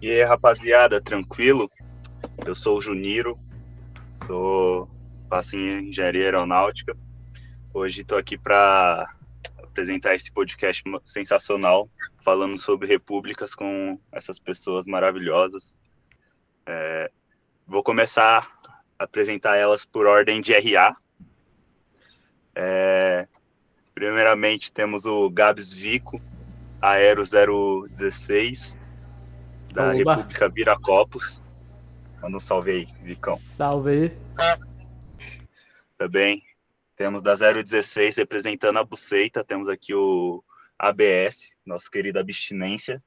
[0.00, 1.70] E aí, rapaziada, tranquilo?
[2.46, 3.38] Eu sou o Juniro,
[4.26, 4.88] sou
[5.28, 6.96] faço em engenharia aeronáutica.
[7.74, 9.12] Hoje estou aqui para
[9.58, 11.88] apresentar esse podcast sensacional,
[12.24, 15.78] falando sobre repúblicas com essas pessoas maravilhosas.
[16.64, 17.10] É,
[17.66, 18.50] vou começar
[18.98, 20.96] a apresentar elas por ordem de RA.
[22.54, 23.28] É,
[23.94, 26.20] primeiramente temos o Gabs Vico,
[26.80, 28.77] Aero 016,
[29.72, 30.16] da Oba.
[30.16, 31.42] República Viracopos.
[32.20, 33.38] Manda um salve aí, Vicão.
[33.38, 34.18] Salve aí.
[35.96, 36.42] Também
[36.96, 40.42] temos da 016 representando a Buceita, temos aqui o
[40.76, 43.02] ABS, nosso querido Abstinência.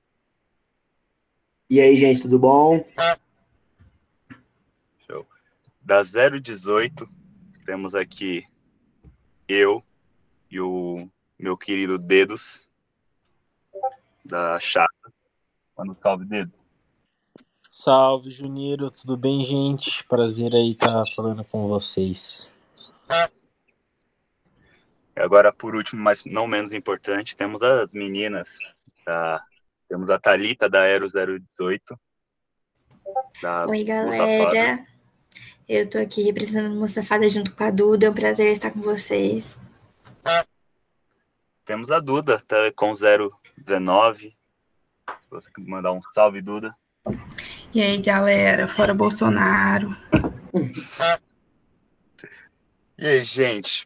[1.70, 2.86] E aí, gente, tudo bom?
[5.08, 5.28] Show.
[5.82, 7.08] Da 018,
[7.66, 8.46] temos aqui
[9.48, 9.84] eu
[10.50, 12.70] e o meu querido Dedos,
[14.24, 14.91] da Chata.
[15.82, 16.60] Manda um salve, Dedos.
[17.68, 20.04] Salve, Juniro, tudo bem, gente?
[20.04, 22.54] Prazer aí estar tá falando com vocês.
[25.16, 28.60] Agora, por último, mas não menos importante, temos as meninas.
[29.04, 29.44] Da...
[29.90, 32.00] Temos a Thalita da Aero 018.
[33.42, 34.86] Da Oi, galera.
[35.68, 38.06] Eu tô aqui representando Moçafada junto com a Duda.
[38.06, 39.60] É um prazer estar com vocês.
[41.66, 42.92] Temos a Duda, tá com
[43.58, 44.40] 019.
[45.30, 46.76] Você mandar um salve, Duda.
[47.74, 49.96] E aí, galera, fora Bolsonaro.
[52.98, 53.86] E aí, gente?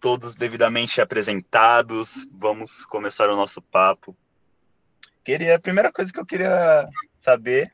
[0.00, 4.16] Todos devidamente apresentados, vamos começar o nosso papo.
[5.24, 7.70] Queria, a primeira coisa que eu queria saber,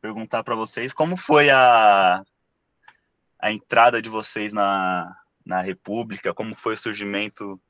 [0.00, 2.22] perguntar para vocês, como foi a,
[3.38, 7.60] a entrada de vocês na, na República, como foi o surgimento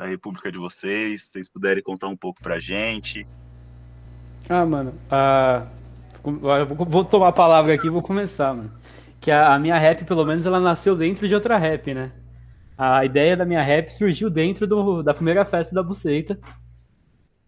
[0.00, 3.26] da República de vocês, se vocês puderem contar um pouco pra gente.
[4.48, 5.66] Ah, mano, uh,
[6.86, 8.72] vou tomar a palavra aqui e vou começar, mano.
[9.20, 12.12] Que a, a, minha rap, pelo menos, ela nasceu dentro de outra rap, né?
[12.78, 16.40] A ideia da minha rap surgiu dentro do, da primeira festa da Buceita,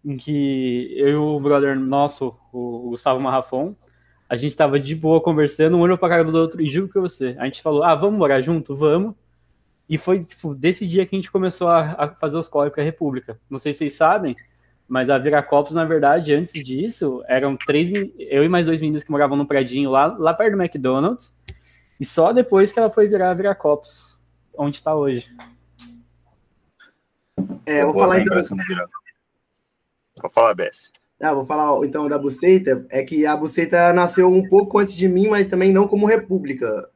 [0.05, 3.75] em que eu e o brother nosso, o Gustavo Marrafon,
[4.29, 7.01] a gente tava de boa conversando, um olhou pra cara do outro, e juro pra
[7.01, 8.75] você, a gente falou, ah, vamos morar junto?
[8.75, 9.15] Vamos.
[9.87, 12.83] E foi, tipo, desse dia que a gente começou a, a fazer os corre pra
[12.83, 13.39] República.
[13.49, 14.35] Não sei se vocês sabem,
[14.87, 17.89] mas a Viracopos, na verdade, antes disso, eram três.
[18.17, 21.33] Eu e mais dois meninos que moravam no predinho lá, lá perto do McDonald's.
[21.99, 24.17] E só depois que ela foi virar a Viracopos,
[24.57, 25.27] onde está hoje.
[27.65, 28.41] É, vou falar então.
[30.21, 30.91] Vou falar, Bess.
[31.21, 32.85] Ah, vou falar então da Buceita.
[32.89, 36.89] É que a Buceita nasceu um pouco antes de mim, mas também não como república.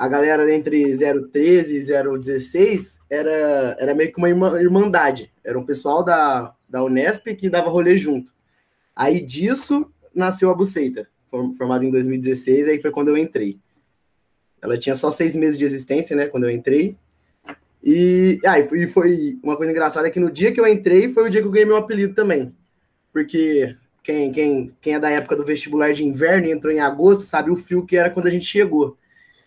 [0.00, 5.30] A galera entre 013 e 016 era, era meio que uma irmandade.
[5.44, 8.32] Era um pessoal da, da Unesp que dava rolê junto.
[8.96, 13.58] Aí disso nasceu a Buceita, formada em 2016, aí foi quando eu entrei.
[14.62, 16.96] Ela tinha só seis meses de existência, né, quando eu entrei.
[17.84, 21.10] E aí ah, foi, foi uma coisa engraçada é que no dia que eu entrei
[21.10, 22.54] foi o dia que eu ganhei meu apelido também.
[23.12, 27.20] Porque quem, quem, quem é da época do vestibular de inverno e entrou em agosto
[27.22, 28.96] sabe o frio que era quando a gente chegou.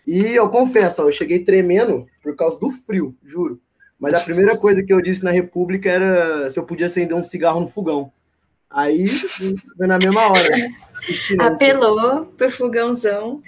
[0.05, 3.61] E eu confesso, ó, eu cheguei tremendo por causa do frio, juro.
[3.99, 7.23] Mas a primeira coisa que eu disse na República era se eu podia acender um
[7.23, 8.11] cigarro no fogão.
[8.69, 9.07] Aí,
[9.77, 10.49] foi na mesma hora.
[11.39, 13.41] Apelou pro fogãozão.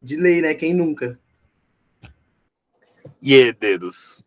[0.00, 0.54] De lei, né?
[0.54, 1.18] Quem nunca?
[3.20, 4.24] E aí, dedos?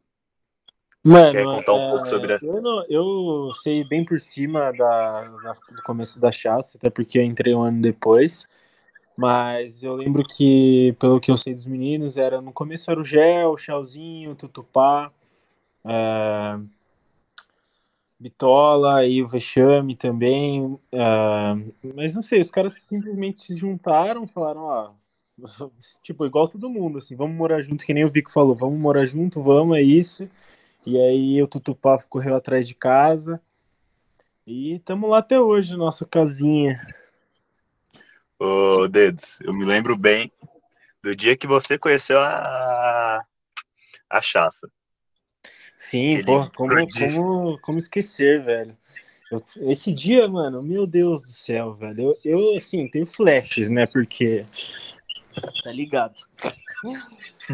[1.04, 2.40] Mano, Quer contar um é, pouco sobre a...
[2.42, 7.18] eu, não, eu sei bem por cima da, da, do começo da chassa, até porque
[7.18, 8.48] eu entrei um ano depois.
[9.16, 13.03] Mas eu lembro que, pelo que eu sei dos meninos, era no começo era o
[13.03, 15.09] Gel, o Chalzinho, Tutupá,
[15.85, 16.59] é,
[18.19, 20.79] Bitola e o Vexame também.
[20.91, 24.91] É, mas não sei, os caras simplesmente se juntaram, falaram, ó,
[26.01, 29.06] tipo, igual todo mundo, assim, vamos morar junto, que nem o Vico falou, vamos morar
[29.06, 30.28] junto, vamos, é isso.
[30.85, 33.41] E aí o Tutupá correu atrás de casa.
[34.45, 36.85] E estamos lá até hoje, nossa casinha.
[38.39, 40.31] Ô, Dedos, eu me lembro bem
[41.01, 43.24] do dia que você conheceu a,
[44.09, 44.69] a Chaça.
[45.77, 48.77] Sim, pô, como, como, como esquecer, velho.
[49.30, 52.15] Eu, esse dia, mano, meu Deus do céu, velho.
[52.24, 53.85] Eu, eu, assim, tenho flashes, né?
[53.85, 54.45] Porque.
[55.63, 56.15] Tá ligado.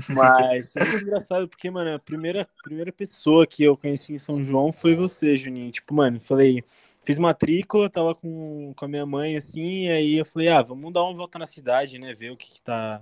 [0.07, 4.43] Mas é muito engraçado, porque, mano, a primeira, primeira pessoa que eu conheci em São
[4.43, 5.71] João foi você, Juninho.
[5.71, 6.63] Tipo, mano, falei,
[7.05, 10.93] fiz matrícula, tava com, com a minha mãe, assim, e aí eu falei, ah, vamos
[10.93, 13.01] dar uma volta na cidade, né, ver o que, que tá,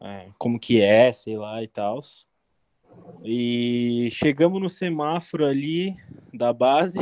[0.00, 2.00] é, como que é, sei lá, e tal.
[3.22, 5.96] E chegamos no semáforo ali
[6.32, 6.98] da base,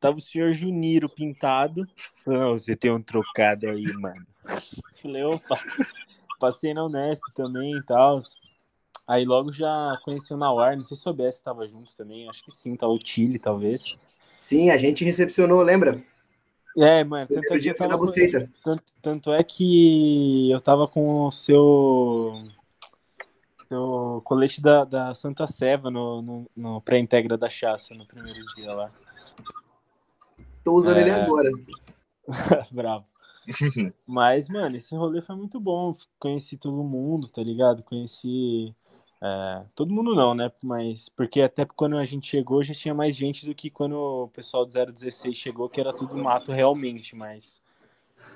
[0.00, 1.86] tava o senhor Juniro pintado.
[2.26, 4.26] Oh, você tem um trocado aí, mano.
[5.02, 5.58] Falei, opa,
[6.38, 8.18] passei na Unesp também e tal.
[9.06, 12.50] Aí logo já conheci o Nauar, não sei se soubesse, tava juntos também, acho que
[12.50, 13.98] sim, tava o Chile, talvez.
[14.38, 16.02] Sim, a gente recepcionou, lembra?
[16.76, 17.98] É, mano, tanto é, que tava,
[18.62, 22.44] tanto, tanto é que eu tava com o seu,
[23.68, 28.72] seu colete da, da Santa Seva no, no, no pré-integra da Chaça, no primeiro dia
[28.72, 28.92] lá.
[30.62, 31.00] Tô usando é...
[31.00, 31.50] ele agora.
[32.70, 33.06] Bravo.
[34.06, 35.94] Mas, mano, esse rolê foi muito bom.
[36.18, 37.82] Conheci todo mundo, tá ligado?
[37.82, 38.74] Conheci.
[39.20, 40.50] É, todo mundo não, né?
[40.62, 44.28] Mas porque até quando a gente chegou já tinha mais gente do que quando o
[44.28, 47.60] pessoal do 016 chegou, que era tudo mato realmente, mas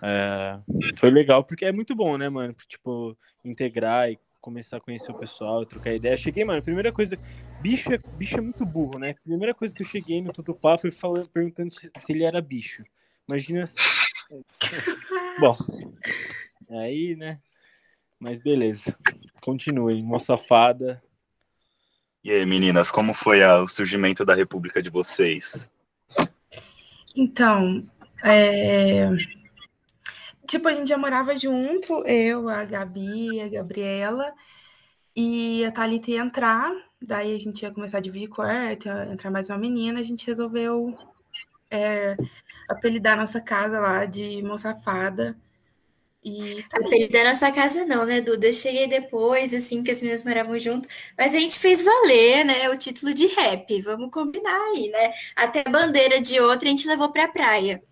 [0.02, 0.58] é,
[0.98, 2.54] foi legal porque é muito bom, né, mano?
[2.66, 6.16] Tipo, integrar e começar a conhecer o pessoal, trocar ideia.
[6.16, 7.16] cheguei, mano, primeira coisa,
[7.60, 9.14] bicho é, bicho é muito burro, né?
[9.22, 12.82] Primeira coisa que eu cheguei no Tutupá foi falando, perguntando se, se ele era bicho.
[13.28, 13.64] Imagina
[15.38, 15.56] Bom,
[16.70, 17.38] aí, né?
[18.22, 18.96] Mas beleza.
[19.40, 21.02] Continuem, moça fada.
[22.22, 25.68] E aí, meninas, como foi a, o surgimento da República de vocês?
[27.16, 27.84] Então,
[28.22, 29.10] é...
[30.46, 34.32] tipo, a gente já morava junto, eu, a Gabi, a Gabriela,
[35.16, 36.70] e a Thalita ia entrar,
[37.02, 40.96] daí a gente ia começar a dividir quarto, entrar mais uma menina, a gente resolveu
[41.68, 42.16] é,
[42.68, 45.36] apelidar nossa casa lá de Moçafada.
[46.24, 48.46] E apelidar nossa casa não, né, Duda?
[48.46, 50.88] Eu cheguei depois, assim, que as meninas moravam junto,
[51.18, 55.12] mas a gente fez valer, né, o título de rap, vamos combinar aí, né?
[55.34, 57.82] Até a bandeira de outra a gente levou pra praia.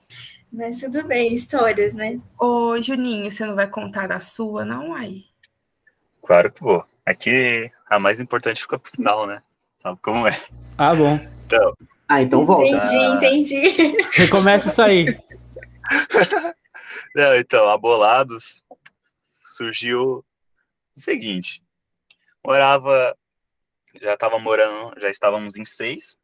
[0.53, 2.21] Mas tudo bem, histórias, né?
[2.38, 5.25] Ô, Juninho, você não vai contar da sua, não, aí?
[6.23, 6.85] Claro que vou.
[7.05, 9.43] Aqui a mais importante fica pro final, né?
[9.83, 10.41] Sabe como é?
[10.79, 11.19] Ah, bom.
[11.47, 11.75] Então,
[12.09, 12.69] ah, então volta.
[12.69, 13.97] Entendi, entendi.
[14.12, 15.19] Recomeça isso aí.
[17.15, 18.65] Não, então, Abolados
[19.45, 20.25] surgiu
[20.97, 21.62] o seguinte.
[22.45, 23.17] Morava,
[24.01, 26.19] já estava morando, já estávamos em seis.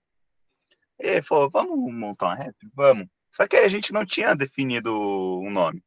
[0.99, 2.57] E falou, vamos montar uma rap?
[2.75, 3.09] Vamos.
[3.31, 4.93] Só que a gente não tinha definido
[5.41, 5.83] um nome.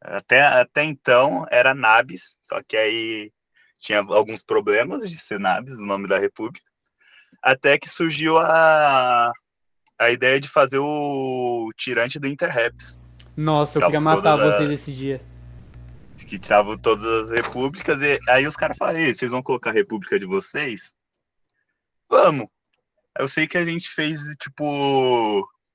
[0.00, 3.32] Até, até então era Nabis, só que aí
[3.80, 6.72] tinha alguns problemas de ser Nabis, o nome da república
[7.42, 9.32] até que surgiu a,
[9.98, 12.98] a ideia de fazer o tirante do Interraps.
[13.36, 14.74] Nossa, eu queria matar vocês a...
[14.74, 15.20] esse dia.
[16.26, 20.18] Que tiravam todas as repúblicas, e aí os caras falaram, vocês vão colocar a república
[20.18, 20.94] de vocês?
[22.08, 22.46] Vamos.
[23.18, 24.64] Eu sei que a gente fez, tipo,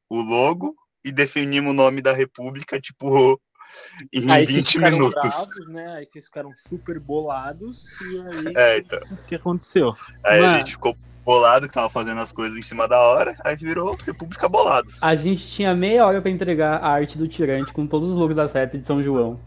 [0.09, 3.39] o logo e definimos o nome da república, tipo,
[4.13, 5.35] em aí 20 minutos.
[5.35, 5.97] Bravos, né?
[5.97, 8.99] Aí vocês ficaram super bolados e aí é, então.
[9.11, 9.95] o que aconteceu?
[10.23, 10.53] Aí Mano.
[10.53, 10.97] a gente ficou
[11.27, 15.03] bolado que tava fazendo as coisas em cima da hora, aí virou República Bolados.
[15.03, 18.33] A gente tinha meia hora para entregar a arte do Tirante com todos os logos
[18.33, 19.37] das rap de São João.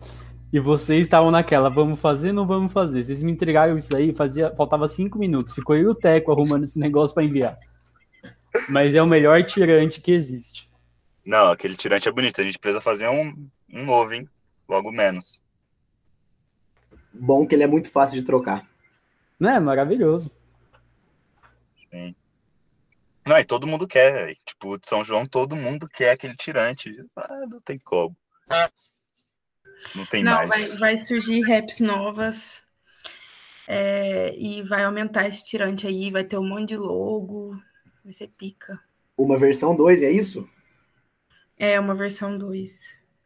[0.53, 3.03] E vocês estavam naquela, vamos fazer, não vamos fazer.
[3.03, 5.55] Vocês me entregaram isso aí, fazia, faltava cinco minutos.
[5.55, 7.59] Ficou eu e o Teco arrumando esse negócio para enviar.
[8.69, 10.69] Mas é o melhor tirante que existe.
[11.25, 12.43] Não, aquele tirante é bonito.
[12.43, 14.29] A gente precisa fazer um, um novo, hein?
[14.69, 15.43] Logo menos.
[17.11, 18.67] Bom que ele é muito fácil de trocar.
[19.39, 19.59] Não é?
[19.59, 20.31] Maravilhoso.
[21.91, 22.15] Sim.
[23.27, 26.91] Não, e todo mundo quer, tipo, de São João, todo mundo quer aquele tirante.
[27.17, 28.17] Ah, não tem como.
[29.95, 30.69] Não tem não, mais.
[30.69, 32.63] Vai, vai surgir raps novas.
[33.69, 37.57] É, e vai aumentar esse tirante aí, vai ter um monte de logo.
[38.03, 38.81] Vai ser pica.
[39.17, 40.49] Uma versão 2, é isso?
[41.57, 42.81] É, uma versão 2.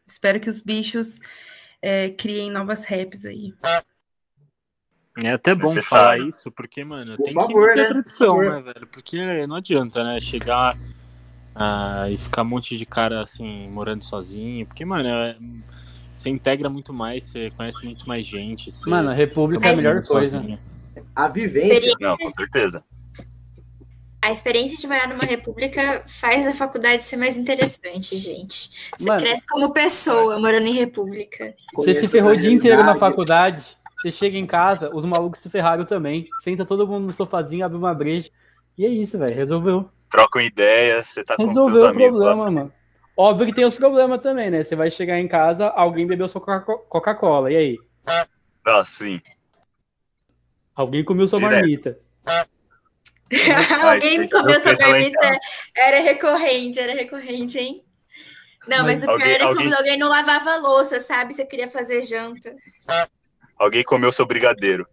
[0.06, 1.20] Espero que os bichos
[1.80, 3.54] é, criem novas raps aí.
[5.23, 7.88] É até bom falar isso, porque, mano, Por tem favor, que ter né?
[7.88, 8.87] tradição, né, velho?
[8.88, 14.66] Porque não adianta, né, chegar uh, e ficar um monte de cara, assim, morando sozinho.
[14.66, 15.37] Porque, mano, é,
[16.14, 18.71] você integra muito mais, você conhece muito mais gente.
[18.88, 20.38] Mano, a República é a melhor coisa.
[20.38, 20.59] Sozinho.
[21.14, 21.92] A vivência.
[22.00, 22.83] Não, com certeza.
[24.21, 28.90] A experiência de morar numa república faz a faculdade ser mais interessante, gente.
[28.97, 31.54] Você Mano, cresce como pessoa morando em república.
[31.75, 33.76] Você se ferrou o dia inteiro na faculdade.
[34.04, 36.28] Você chega em casa, os malucos se ferraram também.
[36.40, 38.28] Senta todo mundo no sofazinho, abre uma breja.
[38.76, 39.34] E é isso, velho.
[39.34, 39.90] Resolveu.
[40.11, 42.73] Trocam ideias, você tá Resolveu com o amigos, problema, mano.
[43.16, 44.62] Óbvio que tem os problemas também, né?
[44.62, 47.50] Você vai chegar em casa, alguém bebeu sua Coca-Cola.
[47.50, 47.78] E aí?
[48.66, 49.23] Ah, sim.
[50.75, 51.54] Alguém comeu sua Direto.
[51.54, 51.99] marmita.
[53.90, 55.40] alguém comeu sua marmita.
[55.75, 57.82] Era recorrente, era recorrente, hein?
[58.68, 59.66] Não, mas, mas o pior alguém, era alguém...
[59.66, 61.32] quando alguém não lavava louça, sabe?
[61.32, 62.54] Você queria fazer janta.
[63.58, 64.87] Alguém comeu seu brigadeiro.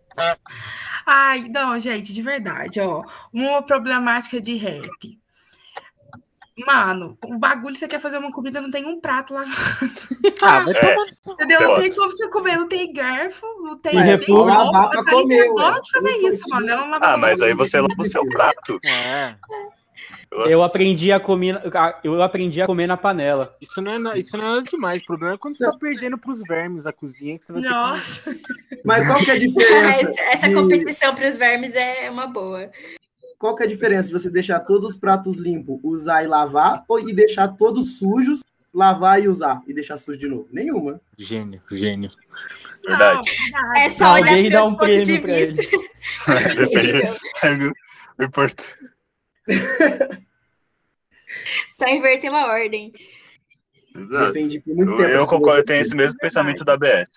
[1.05, 3.01] Ai, não, gente, de verdade, ó.
[3.33, 5.19] Uma problemática de rap.
[6.65, 9.45] Mano, o bagulho, você quer fazer uma comida, não tem um prato lá.
[10.41, 10.79] Ah, vai É.
[10.79, 11.31] tomar no cu.
[11.33, 11.61] Entendeu?
[11.61, 13.95] Não tem como você comer, não tem garfo, não tem.
[13.95, 15.49] Mas é só lavar roupa, pra tá comer.
[15.49, 16.67] Hora de fazer Eu sou isso, mano.
[16.67, 18.79] Não Ah, mas aí você lava o seu prato.
[18.85, 19.35] É.
[20.47, 21.61] Eu aprendi a comer,
[22.03, 23.53] eu aprendi a comer na panela.
[23.59, 25.01] Isso não, é, na- isso não é nada demais.
[25.01, 27.67] O problema é quando você tá perdendo pros vermes a cozinha, que você vai ter
[27.67, 27.73] que...
[27.73, 28.37] Nossa,
[28.85, 30.21] Mas qual que é a diferença?
[30.31, 32.71] Essa, competição para os vermes é uma boa.
[33.37, 36.85] Qual que é a diferença de você deixar todos os pratos limpos, usar e lavar,
[36.87, 38.41] ou e deixar todos sujos,
[38.73, 40.47] lavar e usar e deixar sujo de novo?
[40.51, 41.01] Nenhuma.
[41.17, 42.09] Gênio, gênio.
[42.85, 43.31] não, Verdade.
[43.51, 43.79] verdade.
[43.79, 45.53] É só olhar Alguém dá um ponto de prêmio pra ele.
[45.53, 46.63] vista.
[46.63, 47.73] Incrível.
[48.17, 48.63] O importante.
[51.71, 52.91] Só inverter uma ordem.
[53.95, 54.37] Exato.
[54.67, 57.09] Eu, eu concordo, tenho esse mesmo pensamento da BS.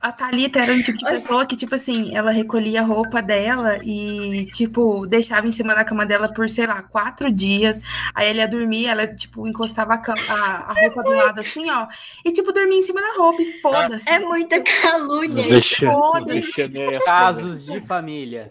[0.00, 3.78] A Thalita era um tipo de pessoa que, tipo assim, ela recolhia a roupa dela
[3.82, 7.80] e, tipo, deixava em cima da cama dela por, sei lá, quatro dias.
[8.14, 11.70] Aí ela ia dormir, ela, tipo, encostava a, cama- a- a roupa do lado assim,
[11.70, 11.86] ó.
[12.22, 14.06] E, tipo, dormia em cima da roupa e foda-se.
[14.06, 15.40] É muita calúnia.
[15.42, 15.50] isso.
[15.50, 16.98] Deixa, foda, deixa, né?
[17.02, 18.50] Casos de família.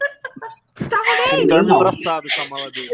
[1.33, 1.77] Ele dorme Não.
[1.77, 2.89] abraçado com a mala dele.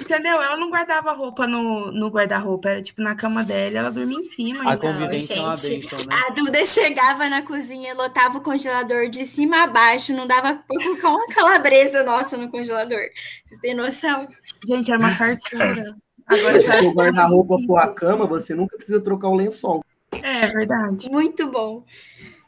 [0.00, 0.42] Entendeu?
[0.42, 4.24] Ela não guardava roupa no, no guarda-roupa, era, tipo, na cama dela, ela dormia em
[4.24, 4.68] cima.
[4.68, 4.92] A então.
[4.92, 6.16] convivência é uma gente, bênção, né?
[6.26, 10.78] A Duda chegava na cozinha, lotava o congelador de cima a baixo, não dava pra
[10.82, 13.00] colocar uma calabresa nossa no congelador.
[13.46, 14.26] Vocês têm noção?
[14.66, 15.96] Gente, era uma fartura.
[16.26, 16.78] Agora, Se sabe?
[16.82, 19.84] seu guarda-roupa for a cama, você nunca precisa trocar o lençol.
[20.22, 21.08] É verdade.
[21.08, 21.84] Muito bom.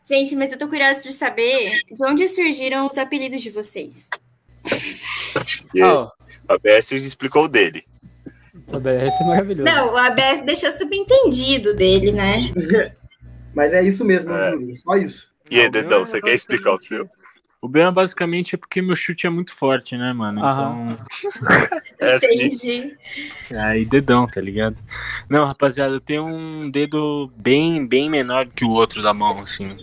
[0.06, 4.08] Gente, mas eu tô curiosa de saber de onde surgiram os apelidos de vocês.
[5.74, 6.10] E Ó,
[6.48, 7.84] a BS explicou o dele.
[8.68, 9.70] o BS é maravilhoso.
[9.70, 12.52] Não, o ABS deixou subentendido dele, né?
[13.54, 14.50] Mas é isso mesmo, É.
[14.52, 14.76] Júlio.
[14.76, 15.28] Só isso.
[15.50, 17.08] E aí, o Dedão, é você quer explicar o seu?
[17.62, 20.44] O meu é basicamente é porque meu chute é muito forte, né, mano?
[20.44, 20.88] Aham.
[20.88, 20.98] Então,
[21.98, 22.26] É assim.
[22.26, 22.96] Entendi.
[23.56, 24.76] aí dedão, tá ligado?
[25.30, 29.78] Não, rapaziada, eu tenho um dedo bem, bem menor que o outro da mão, assim.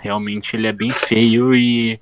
[0.00, 1.98] Realmente ele é bem feio e,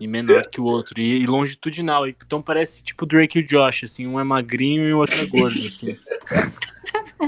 [0.00, 1.00] e menor que o outro.
[1.00, 2.06] E, e longitudinal.
[2.06, 4.06] Então parece tipo Drake e o Josh, assim.
[4.06, 5.96] Um é magrinho e o outro é gordo, assim.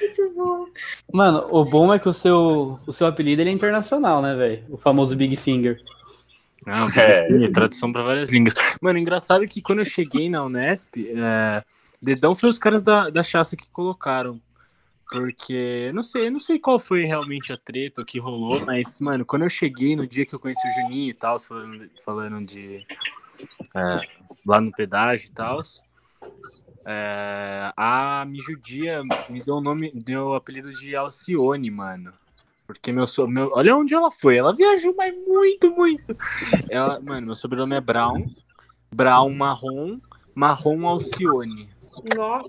[0.00, 0.66] Muito bom.
[1.12, 4.64] Mano, o bom é que o seu, o seu apelido ele é internacional, né, velho?
[4.68, 5.80] O famoso Big Finger.
[6.66, 7.48] Não, É.
[7.50, 8.54] tradução pra várias línguas.
[8.80, 11.64] Mano, engraçado que quando eu cheguei na Unesp, é,
[12.00, 14.40] dedão foi os caras da, da chaça que colocaram.
[15.10, 19.42] Porque, não sei, não sei qual foi realmente a treta que rolou, mas, mano, quando
[19.42, 22.86] eu cheguei no dia que eu conheci o Juninho e tal, falando, falando de.
[23.74, 24.06] é,
[24.46, 25.60] lá no pedágio e tal,
[26.84, 32.12] é, a Mijudia me deu o nome, deu o apelido de Alcione, mano.
[32.66, 33.50] Porque meu, so- meu.
[33.54, 34.36] Olha onde ela foi.
[34.36, 36.14] Ela viajou, mas muito, muito.
[36.68, 38.26] Ela, mano, meu sobrenome é Brown.
[38.94, 39.98] Brown marrom.
[40.34, 41.77] Marrom Alcione.
[42.16, 42.48] Nossa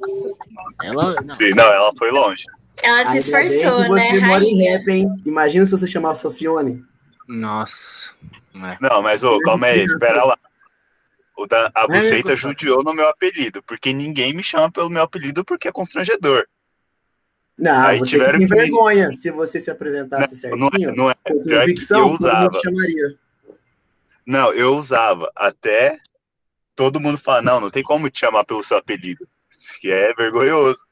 [0.83, 1.15] Ela.
[1.23, 2.43] Não, Sim, não, ela foi longe.
[2.81, 5.07] Ela se esforçou, né, Você mora em rap, hein?
[5.25, 6.83] Imagina se você chamasse Socione.
[7.27, 8.11] nossa.
[8.55, 8.77] É.
[8.81, 10.37] Não, mas ô, calma aí, espera lá.
[11.37, 12.35] O da, a É, Buceita Gustavo.
[12.35, 16.45] judiou no meu apelido, porque ninguém me chama pelo meu apelido porque é constrangedor.
[17.57, 19.13] Não, Aí você tiveram tem que- vergonha.
[19.13, 21.13] Se você se apresentasse Não, não é, certinho, não é.
[21.15, 22.49] com Pior que convicção, eu usava.
[22.49, 23.15] te chamaria.
[24.25, 25.97] Não, eu usava até
[26.75, 29.27] todo mundo falar, não, não tem como te chamar pelo seu apelido.
[29.79, 30.83] Que é vergonhoso.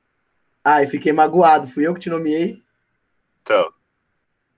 [0.64, 1.68] Ai, fiquei magoado.
[1.68, 2.62] Fui eu que te nomeei.
[3.42, 3.72] Então,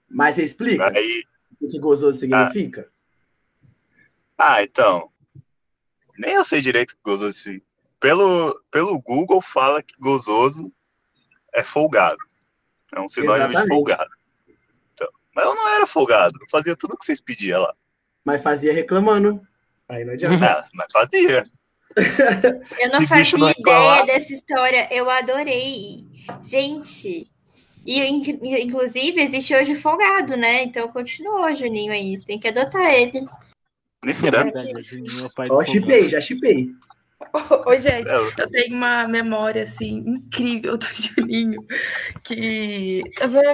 [0.10, 1.24] Mas você explica aí.
[1.60, 2.90] o que gozoso significa?
[4.38, 5.12] Ah, então.
[6.18, 7.68] Nem eu sei direito o que gozoso significa.
[8.00, 10.72] Pelo, pelo Google fala que gozoso
[11.54, 12.18] é folgado.
[12.96, 13.70] É um sinônimo de Exatamente.
[13.76, 14.10] folgado.
[14.94, 16.38] Então, mas eu não era folgado.
[16.42, 17.76] Eu fazia tudo o que vocês pediam lá.
[18.24, 19.46] Mas fazia reclamando.
[19.88, 20.60] Aí não adianta.
[20.62, 21.46] Ah, mas fazia.
[22.80, 24.06] Eu não fazia ideia falar.
[24.06, 24.88] dessa história.
[24.92, 26.06] Eu adorei.
[26.44, 27.28] Gente.
[27.86, 30.64] E in- inclusive existe hoje o folgado, né?
[30.64, 32.16] Então continua, Juninho aí.
[32.18, 33.26] Você tem que adotar ele.
[34.06, 34.44] É fudendo.
[34.44, 36.70] verdade, o Juninho é o pai Ó, chipei, já chipei.
[37.66, 41.62] Ô, gente, É, eu tenho uma memória, assim, incrível do Juninho,
[42.24, 43.04] que,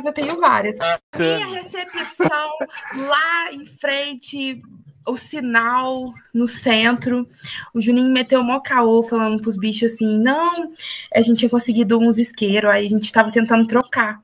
[0.05, 0.75] eu tenho várias.
[0.77, 2.49] E a recepção
[2.95, 4.59] lá em frente,
[5.07, 7.27] o sinal no centro,
[7.74, 10.74] o Juninho meteu mó caô falando pros bichos assim, não,
[11.13, 14.19] a gente tinha conseguido uns isqueiros, aí a gente tava tentando trocar.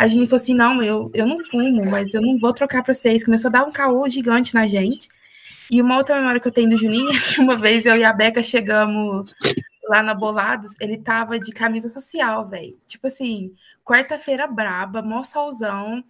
[0.00, 2.94] O Juninho falou assim, não, eu, eu não fumo, mas eu não vou trocar pra
[2.94, 3.24] vocês.
[3.24, 5.08] Começou a dar um caô gigante na gente.
[5.70, 8.04] E uma outra memória que eu tenho do Juninho é que uma vez eu e
[8.04, 9.34] a Beca chegamos
[9.88, 12.76] lá na Bolados, ele tava de camisa social, velho.
[12.86, 13.52] Tipo assim,
[13.84, 16.00] quarta-feira braba, mó solzão,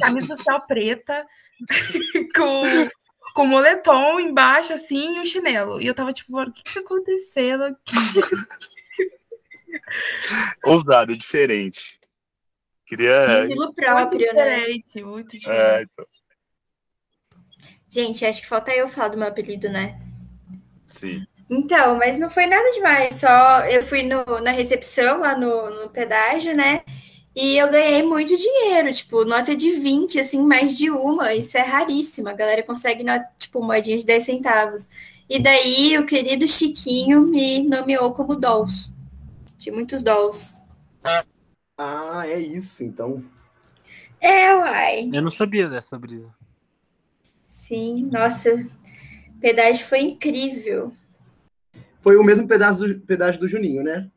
[0.00, 1.26] camisa social preta,
[2.34, 2.88] com,
[3.34, 5.80] com moletom embaixo, assim, e um chinelo.
[5.80, 7.92] E eu tava tipo, mano, o que que tá acontecendo aqui?
[10.64, 11.98] Ousado, diferente.
[12.86, 13.42] Queria.
[13.42, 14.56] Estilo Muito próprio, né?
[14.60, 15.60] diferente, muito diferente.
[15.60, 16.04] É, então,
[17.90, 20.00] Gente, acho que falta eu falar do meu apelido, né?
[20.86, 21.24] sim.
[21.48, 25.90] Então, mas não foi nada demais, só eu fui no- na recepção lá no, no
[25.90, 26.82] pedágio, né?
[27.34, 31.62] E eu ganhei muito dinheiro, tipo, nota de 20, assim, mais de uma, isso é
[31.62, 33.04] raríssimo, a galera consegue,
[33.38, 34.88] tipo, moedinha de 10 centavos.
[35.28, 38.92] E daí o querido Chiquinho me nomeou como Dolls,
[39.56, 40.58] de muitos Dolls.
[41.78, 43.24] Ah, é isso, então.
[44.20, 46.34] É, uai, Eu não sabia dessa brisa.
[47.46, 50.92] sim, nossa, o pedágio foi incrível.
[52.00, 54.10] Foi o mesmo pedaço do, pedágio do Juninho, né?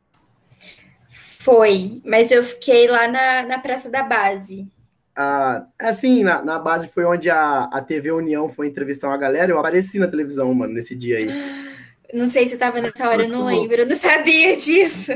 [1.44, 4.66] Foi, mas eu fiquei lá na, na Praça da Base.
[5.14, 9.52] Ah, assim, na, na base foi onde a, a TV União foi entrevistar uma galera.
[9.52, 11.28] Eu apareci na televisão, mano, nesse dia aí.
[12.14, 15.10] Não sei se tava nessa hora, eu não lembro, eu não sabia disso.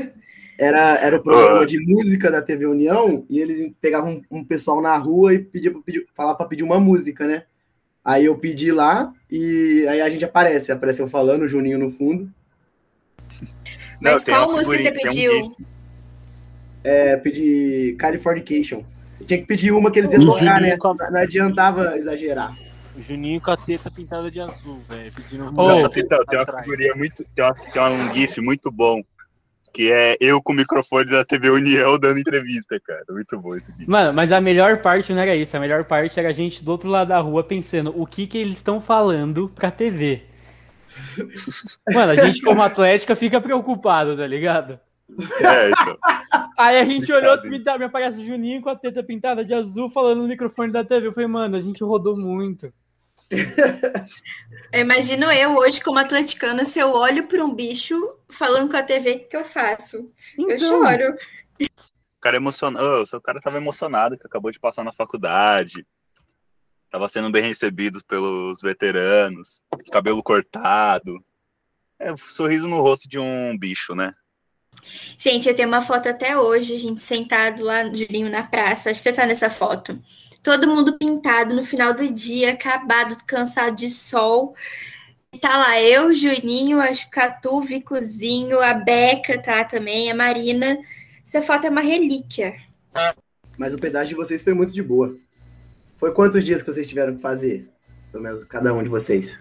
[0.57, 4.81] Era, era o programa de música da TV União e eles pegavam um, um pessoal
[4.81, 7.43] na rua e pediam pra pedir, falar pra pedir uma música, né?
[8.03, 10.73] Aí eu pedi lá e aí a gente aparece.
[10.73, 12.29] Apareceu falando, o Juninho no fundo.
[14.01, 15.55] Não, Mas qual música você figurinha, um pediu?
[16.83, 18.83] É, pedi Californication.
[19.25, 20.77] Tinha que pedir uma que eles iam tocar, né?
[20.81, 22.55] Não, não adiantava exagerar.
[22.95, 25.11] O Juninho com a teta pintada de azul, velho.
[25.13, 27.25] Pedindo Ô, Nossa, tem, tem uma figurinha muito.
[27.35, 29.01] Tem, uma, tem um GIF muito bom.
[29.71, 33.03] Que é eu com o microfone da TV União dando entrevista, cara.
[33.09, 33.87] Muito bom esse GIF.
[33.87, 35.55] Mano, mas a melhor parte não era isso.
[35.55, 38.37] A melhor parte era a gente do outro lado da rua pensando o que que
[38.37, 40.23] eles estão falando pra TV.
[41.93, 44.79] Mano, a gente como atlética fica preocupado, tá ligado?
[45.41, 45.97] É, então.
[46.59, 47.63] Aí a gente olhou, hein?
[47.79, 51.07] me, aparece o Juninho com a teta pintada de azul falando no microfone da TV.
[51.07, 52.73] Eu falei, mano, a gente rodou muito.
[54.73, 57.95] Eu imagino eu hoje, como atleticana, se eu olho para um bicho
[58.27, 60.11] falando com a TV, o que, que eu faço?
[60.37, 61.15] Eu Então, choro.
[61.61, 63.03] O cara emocionado.
[63.13, 65.87] o cara tava emocionado que acabou de passar na faculdade.
[66.91, 69.63] Tava sendo bem recebido pelos veteranos.
[69.91, 71.23] Cabelo cortado.
[71.97, 74.13] É, sorriso no rosto de um bicho, né?
[75.17, 78.89] Gente, eu tenho uma foto até hoje, a gente sentado lá, Julinho, na praça.
[78.89, 80.01] Acho que você tá nessa foto.
[80.41, 84.55] Todo mundo pintado no final do dia, acabado, cansado de sol.
[85.33, 90.79] E tá lá eu, Juninho, acho que Catu, Vicozinho, a Beca tá também, a Marina.
[91.25, 92.55] Essa foto é uma relíquia.
[93.57, 95.15] Mas o pedágio de vocês foi muito de boa.
[95.97, 97.69] Foi quantos dias que vocês tiveram que fazer?
[98.11, 99.37] Pelo menos cada um de vocês.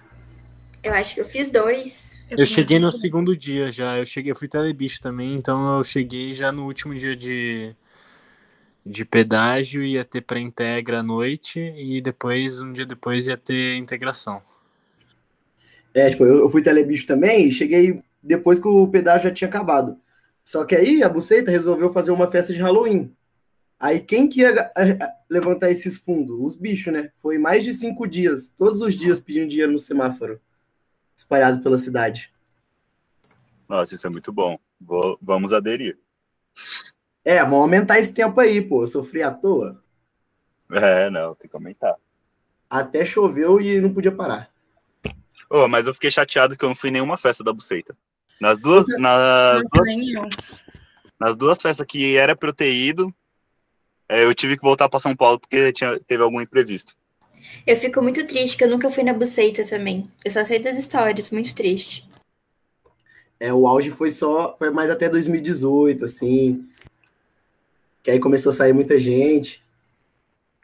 [0.89, 2.19] Eu acho que eu fiz dois.
[2.31, 3.99] Eu cheguei no segundo dia já.
[3.99, 7.75] Eu cheguei, eu fui telebicho também, então eu cheguei já no último dia de,
[8.87, 14.41] de pedágio, ia ter pré-integra à noite e depois, um dia depois, ia ter integração.
[15.95, 19.49] É, tipo, eu, eu fui telebicho também e cheguei depois que o pedágio já tinha
[19.49, 19.99] acabado.
[20.43, 23.13] Só que aí a Buceita resolveu fazer uma festa de Halloween.
[23.79, 26.37] Aí quem que ia a- a- levantar esses fundos?
[26.41, 27.11] Os bichos, né?
[27.17, 30.41] Foi mais de cinco dias, todos os dias pedindo dinheiro no semáforo,
[31.29, 32.33] espalhado pela cidade.
[33.69, 34.59] Nossa, isso é muito bom.
[34.81, 35.99] Vou- vamos aderir.
[37.23, 38.83] É, vamos aumentar esse tempo aí, pô.
[38.85, 39.85] Eu sofri à toa.
[40.73, 41.97] É, não, tem que aumentar.
[42.71, 44.51] Até choveu e não podia parar.
[45.51, 47.95] Ô, mas eu fiquei chateado que eu não fui em nenhuma festa da Buceita.
[48.41, 50.65] Nas duas, nas, Nossa, duas,
[51.21, 53.13] nas duas festas que era pra eu ter ido,
[54.09, 56.97] é, eu tive que voltar pra São Paulo porque tinha, teve algum imprevisto.
[57.67, 60.09] Eu fico muito triste que eu nunca fui na Buceita também.
[60.25, 62.07] Eu só sei das histórias, muito triste.
[63.41, 66.69] É, o auge foi só, foi mais até 2018, assim.
[68.03, 69.63] Que aí começou a sair muita gente.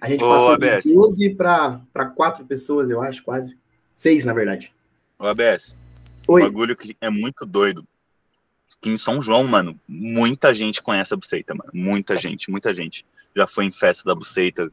[0.01, 0.93] A gente Ô, passou de ABS.
[0.93, 3.57] 12 para 4 pessoas, eu acho, quase.
[3.97, 4.73] Seis, na verdade.
[5.19, 5.77] O ABS,
[6.29, 6.43] um Oi.
[6.43, 7.87] bagulho que é muito doido.
[8.83, 11.71] Que em São João, mano, muita gente conhece a Buceita, mano.
[11.73, 13.07] Muita gente, muita gente.
[13.35, 14.71] Já foi em festa da Buceita,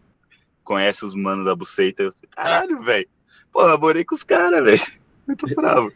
[0.63, 2.03] conhece os manos da Buceita.
[2.03, 3.07] Eu falei, Caralho, velho.
[3.51, 4.81] Pô, eu morei com os caras, velho.
[5.27, 5.91] Muito bravo.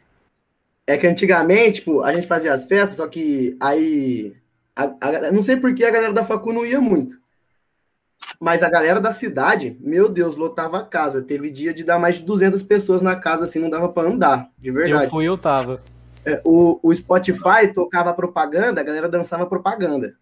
[0.87, 4.35] É que antigamente, tipo, a gente fazia as festas, só que aí.
[4.75, 7.17] a- a- não sei por que a galera da Facu não ia muito.
[8.39, 11.21] Mas a galera da cidade, meu Deus, lotava a casa.
[11.21, 14.49] Teve dia de dar mais de 200 pessoas na casa, assim, não dava pra andar,
[14.57, 15.09] de Eu verdade.
[15.09, 15.81] fui, eu tava.
[16.25, 20.15] É, O, o Spotify tocava propaganda, a galera dançava propaganda.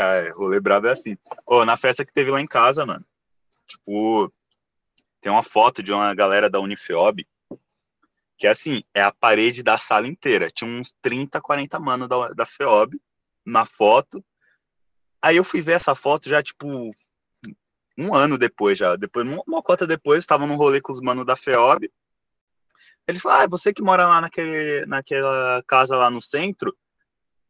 [0.00, 1.16] É, rolê brabo é assim.
[1.44, 3.04] Ô, na festa que teve lá em casa, mano.
[3.66, 4.32] Tipo,
[5.20, 7.26] tem uma foto de uma galera da Unifeob
[8.38, 10.48] Que é assim, é a parede da sala inteira.
[10.50, 13.00] Tinha uns 30, 40 mano da, da FEOB
[13.44, 14.24] na foto.
[15.20, 16.92] Aí eu fui ver essa foto já, tipo,
[17.98, 18.94] um ano depois já.
[18.94, 21.90] Depois, uma cota depois, estava num rolê com os manos da FEOB.
[23.08, 26.76] Ele falou, ah, é você que mora lá naquele, naquela casa lá no centro,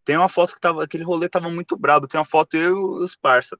[0.08, 3.04] tem uma foto que tava, aquele rolê tava muito brabo, tem uma foto eu e
[3.04, 3.58] os parça.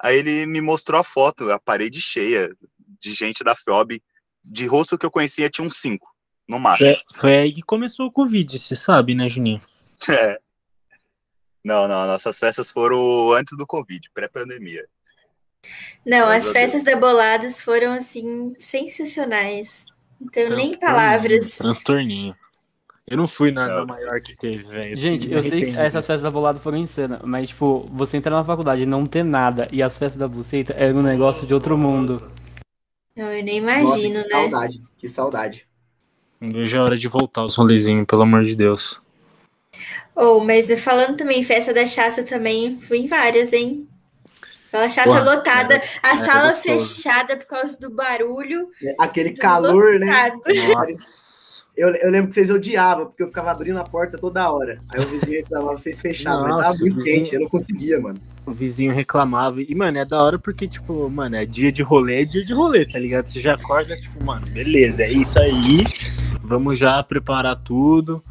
[0.00, 2.50] Aí ele me mostrou a foto, a parede cheia
[2.98, 4.02] de gente da FEOB,
[4.42, 6.08] de rosto que eu conhecia tinha uns cinco,
[6.48, 6.88] no máximo.
[6.88, 9.60] É, foi aí que começou o Covid, você sabe, né, Juninho?
[10.08, 10.38] É.
[11.62, 14.88] Não, não, nossas festas foram antes do Covid, pré-pandemia.
[16.06, 19.84] Não, as festas da Bolados foram, assim, sensacionais.
[20.18, 21.58] Não tenho nem palavras.
[21.58, 22.34] Transtorninho.
[23.12, 24.96] Eu não fui na, na maior que teve, velho.
[24.96, 28.42] Gente, eu sei que essas festas da Bolada foram insanas, mas, tipo, você entrar na
[28.42, 31.76] faculdade e não ter nada e as festas da Buceta eram um negócio de outro
[31.76, 32.22] mundo.
[33.14, 34.40] Não, eu nem imagino, Nossa, que né?
[34.40, 35.66] saudade, que saudade.
[36.40, 38.98] Não vejo a hora de voltar os rolezinhos, pelo amor de Deus.
[40.16, 43.86] Oh, mas falando também, festa da Chaça também, fui em várias, hein?
[44.68, 46.94] Aquela Chaça lotada, era- a era sala gostoso.
[46.96, 48.70] fechada por causa do barulho.
[48.98, 50.06] Aquele calor, né?
[50.06, 50.40] lotado.
[50.72, 51.31] Nossa.
[51.76, 54.78] Eu, eu lembro que vocês odiavam, porque eu ficava abrindo a porta toda hora.
[54.90, 57.98] Aí o vizinho reclamava, vocês fechavam, mas Nossa, tava muito vizinho- quente, eu não conseguia,
[58.00, 58.20] mano.
[58.44, 59.62] O vizinho reclamava.
[59.62, 62.52] E, mano, é da hora porque, tipo, mano, é dia de rolê, é dia de
[62.52, 63.26] rolê, tá ligado?
[63.26, 65.84] Você já acorda, tipo, mano, beleza, é isso aí.
[66.42, 68.22] Vamos já preparar tudo.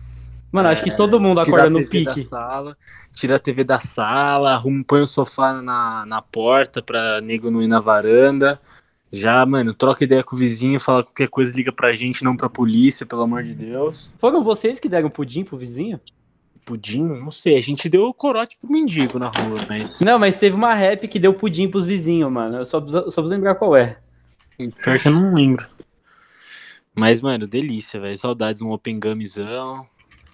[0.51, 2.03] Mano, acho que todo mundo Tirar acorda no pique.
[2.03, 2.77] Da sala,
[3.13, 7.61] tira a TV da sala, arruma, põe o sofá na, na porta pra nego não
[7.61, 8.59] ir na varanda.
[9.11, 12.49] Já, mano, troca ideia com o vizinho, fala qualquer coisa, liga pra gente, não pra
[12.49, 14.13] polícia, pelo amor de Deus.
[14.17, 15.99] Foram vocês que deram pudim pro vizinho?
[16.63, 19.99] Pudim, não sei, a gente deu o corote pro mendigo na rua, mas.
[19.99, 22.57] Não, mas teve uma rap que deu pudim pros vizinhos, mano.
[22.57, 23.97] Eu só preciso, só preciso lembrar qual é.
[24.57, 25.67] Pior que eu não lembro.
[26.93, 28.15] Mas, mano, delícia, velho.
[28.15, 29.85] Saudades, um open gummizão.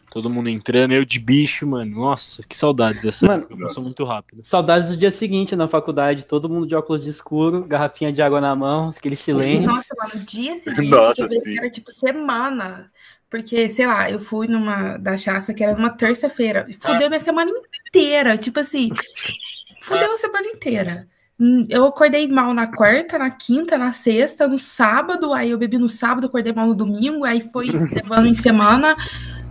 [0.10, 2.00] Todo mundo entrando, eu de bicho, mano.
[2.00, 3.46] Nossa, que saudades essa Mano.
[3.60, 4.41] Passou muito rápido.
[4.43, 8.39] Saudades do dia seguinte na faculdade, todo mundo de óculos de escuro, garrafinha de água
[8.39, 9.67] na mão, aquele silêncio.
[9.67, 11.54] Nossa, mano, no dia seguinte, Nossa, eu pensei sim.
[11.54, 12.89] que era tipo semana.
[13.30, 16.65] Porque, sei lá, eu fui numa da chaça que era numa terça-feira.
[16.80, 17.52] Fudeu minha semana
[17.89, 18.38] inteira.
[18.38, 18.89] Tipo assim,
[19.84, 21.08] fudeu a semana inteira.
[21.39, 25.34] Hum, Eu acordei mal na quarta, na quinta, na sexta, no sábado.
[25.34, 27.26] Aí eu bebi no sábado, acordei mal no domingo.
[27.26, 28.96] Aí foi levando em semana.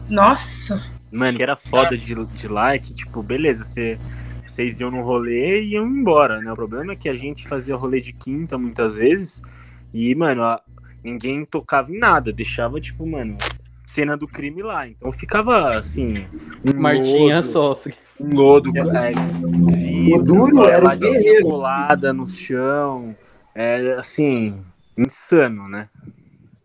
[0.08, 3.98] Nossa, Mano, que era foda de, de lá é que, tipo, beleza, você,
[4.44, 6.50] vocês iam no rolê e iam embora, né?
[6.52, 9.42] O problema é que a gente fazia rolê de quinta muitas vezes
[9.94, 10.60] e, mano, a-
[11.02, 13.36] ninguém tocava em nada, deixava, tipo, mano,
[13.86, 14.86] cena do crime lá.
[14.88, 16.26] Então ficava, assim,
[16.64, 17.94] um Martinha lodo, sofre.
[18.20, 19.12] um lodo, é,
[19.76, 21.42] vidro, O duro era os guerreiros.
[21.42, 23.14] colada no chão,
[23.54, 24.60] é, assim,
[24.98, 25.88] insano, né?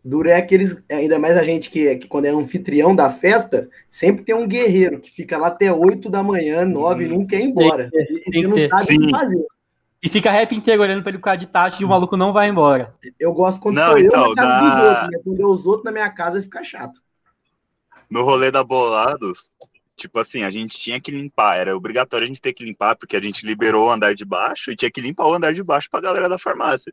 [0.04, 4.24] Duro é aqueles, ainda mais a gente que, que quando é anfitrião da festa, sempre
[4.24, 7.46] tem um guerreiro que fica lá até 8 da manhã, 9 e não quer ir
[7.46, 7.90] embora.
[7.92, 8.68] Tem que ter, E, você não ter.
[8.68, 9.46] sabe o que fazer.
[10.04, 12.50] E fica rap inteiro olhando pra ele ficar de taxa e o maluco não vai
[12.50, 12.96] embora.
[13.20, 15.20] Eu gosto quando Não, sou eu então, na casa dá- dos outros, né?
[15.24, 17.00] Quando é os outros na minha casa fica chato.
[18.10, 19.52] No rolê da Bolados,
[19.96, 23.16] tipo assim, a gente tinha que limpar, era obrigatório a gente ter que limpar, porque
[23.16, 25.88] a gente liberou o andar de baixo e tinha que limpar o andar de baixo
[25.92, 26.92] pra galera da farmácia.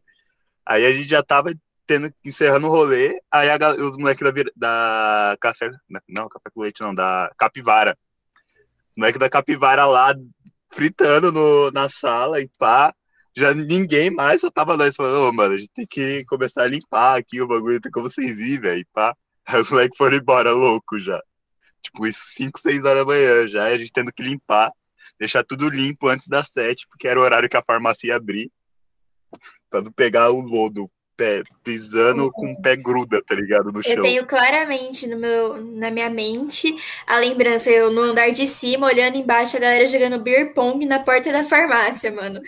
[0.67, 1.55] Aí a gente já tava
[1.89, 5.71] tendo, encerrando o rolê, aí a os moleques da, da café,
[6.07, 7.99] não, café com leite não, da capivara.
[8.91, 10.15] Os moleques da capivara lá
[10.71, 12.95] fritando no, na sala e pá.
[13.37, 16.69] Já ninguém mais, só tava nós falando, ô, mano, a gente tem que começar a
[16.69, 19.17] limpar aqui o bagulho, tem como vocês ir, velho, pá.
[19.47, 21.23] Aí os moleques foram embora louco já.
[21.83, 24.71] Tipo, isso 5, 6 horas da manhã já, a gente tendo que limpar,
[25.19, 28.51] deixar tudo limpo antes das 7, porque era o horário que a farmácia ia abrir.
[29.71, 33.73] Pra não pegar o lodo pé, pisando com o pé gruda, tá ligado?
[33.73, 33.93] No chão.
[33.93, 36.77] Eu tenho claramente no meu, na minha mente
[37.07, 41.01] a lembrança, eu no andar de cima, olhando embaixo, a galera jogando beer pong na
[41.01, 42.41] porta da farmácia, mano.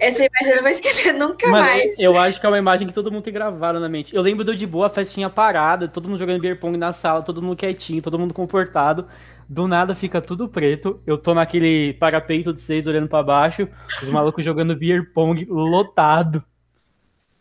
[0.00, 1.98] Essa imagem eu não vou esquecer nunca Mano, mais.
[2.00, 4.14] eu acho que é uma imagem que todo mundo tem gravado na mente.
[4.14, 7.22] Eu lembro do de boa, a festinha parada, todo mundo jogando beer pong na sala,
[7.22, 9.06] todo mundo quietinho, todo mundo comportado.
[9.48, 11.00] Do nada fica tudo preto.
[11.06, 13.68] Eu tô naquele parapeito de seis olhando pra baixo,
[14.02, 16.42] os malucos jogando beer pong lotado.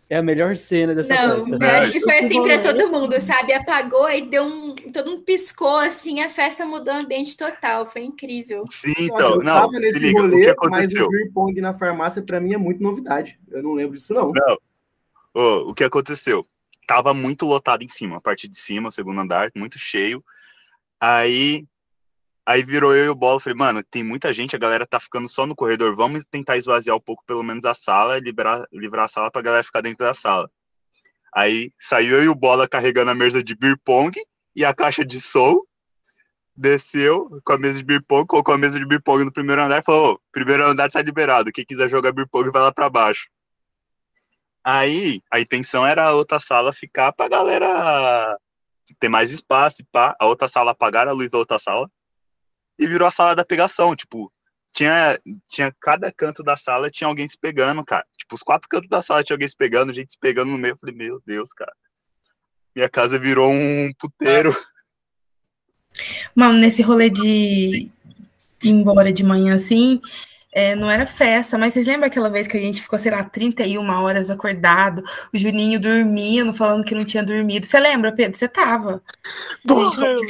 [0.08, 1.66] É a melhor cena dessa Não, festa.
[1.66, 3.54] eu acho que foi assim pra rolê- todo mundo, sabe?
[3.54, 4.76] Apagou e deu um.
[4.76, 7.88] Todo mundo piscou assim, a festa mudou o ambiente total.
[7.88, 8.66] Foi incrível.
[8.70, 11.06] Sim, então, eu não, tava se nesse liga, o que rolê, mas aconteceu?
[11.06, 13.40] o beer pong na farmácia pra mim é muito novidade.
[13.50, 14.32] Eu não lembro disso, não.
[14.32, 14.58] Não.
[15.34, 16.46] Ô, o que aconteceu?
[16.88, 20.24] Tava muito lotado em cima, a parte de cima, o segundo andar, muito cheio.
[21.00, 21.66] Aí,
[22.46, 25.28] aí virou eu e o Bola, falei, mano, tem muita gente, a galera tá ficando
[25.28, 29.08] só no corredor, vamos tentar esvaziar um pouco pelo menos a sala, liberar, livrar a
[29.08, 30.50] sala pra galera ficar dentro da sala.
[31.34, 34.18] Aí saiu eu e o Bola carregando a mesa de beer pong
[34.56, 35.62] e a caixa de som,
[36.56, 39.62] desceu com a mesa de beer pong, colocou a mesa de beer pong no primeiro
[39.62, 42.72] andar e falou: "Ô, primeiro andar tá liberado, quem quiser jogar beer pong vai lá
[42.72, 43.28] pra baixo.
[44.64, 48.38] Aí a intenção era a outra sala ficar pra galera
[49.00, 50.16] ter mais espaço e pá.
[50.20, 51.90] A outra sala apagaram a luz da outra sala
[52.78, 53.96] e virou a sala da pegação.
[53.96, 54.32] Tipo,
[54.74, 58.06] tinha, tinha cada canto da sala tinha alguém se pegando, cara.
[58.18, 60.74] Tipo, os quatro cantos da sala tinha alguém se pegando, gente se pegando no meio.
[60.74, 61.74] Eu falei, meu Deus, cara.
[62.76, 64.56] Minha casa virou um puteiro.
[66.36, 67.90] Mano, nesse rolê de
[68.62, 70.02] ir embora de manhã assim,
[70.58, 73.26] é, não era festa, mas vocês lembram aquela vez que a gente ficou, sei lá,
[73.26, 77.66] 31 horas acordado, o Juninho dormindo, falando que não tinha dormido.
[77.66, 78.38] Você lembra, Pedro?
[78.38, 79.04] Você tava.
[79.68, 80.22] Porra, eu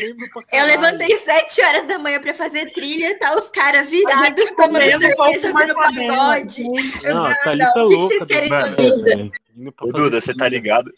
[0.52, 4.66] Eu levantei sete horas da manhã pra fazer trilha, tá os caras A virados, ficou
[4.66, 5.76] tomando cerveja, cabelo.
[5.76, 6.64] pagode.
[7.06, 8.16] Eu Não, falei, tá não, tá o que que louca.
[8.16, 9.32] vocês querem da- vida?
[9.76, 10.92] pra Ô, Duda, você tá ligado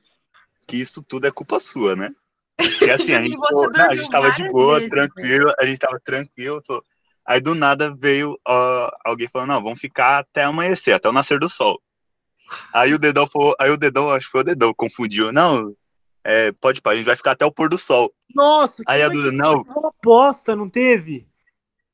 [0.65, 2.09] que isso tudo é culpa sua, né?
[2.57, 5.79] Porque assim, a gente, pô, não, a gente tava de boa, vezes, tranquilo, a gente
[5.79, 6.63] tava tranquilo.
[6.65, 6.81] pô.
[7.27, 11.39] Aí do nada veio ó, alguém falando, não, vamos ficar até amanhecer, até o nascer
[11.39, 11.81] do sol.
[12.73, 15.33] Aí o dedão falou, aí o dedão, acho que foi o dedão, confundiu.
[15.33, 15.75] Não,
[16.23, 18.13] é, pode pá, a gente vai ficar até o pôr do sol.
[18.33, 21.27] Nossa, Aí a Duda, que não, teve uma aposta, não teve?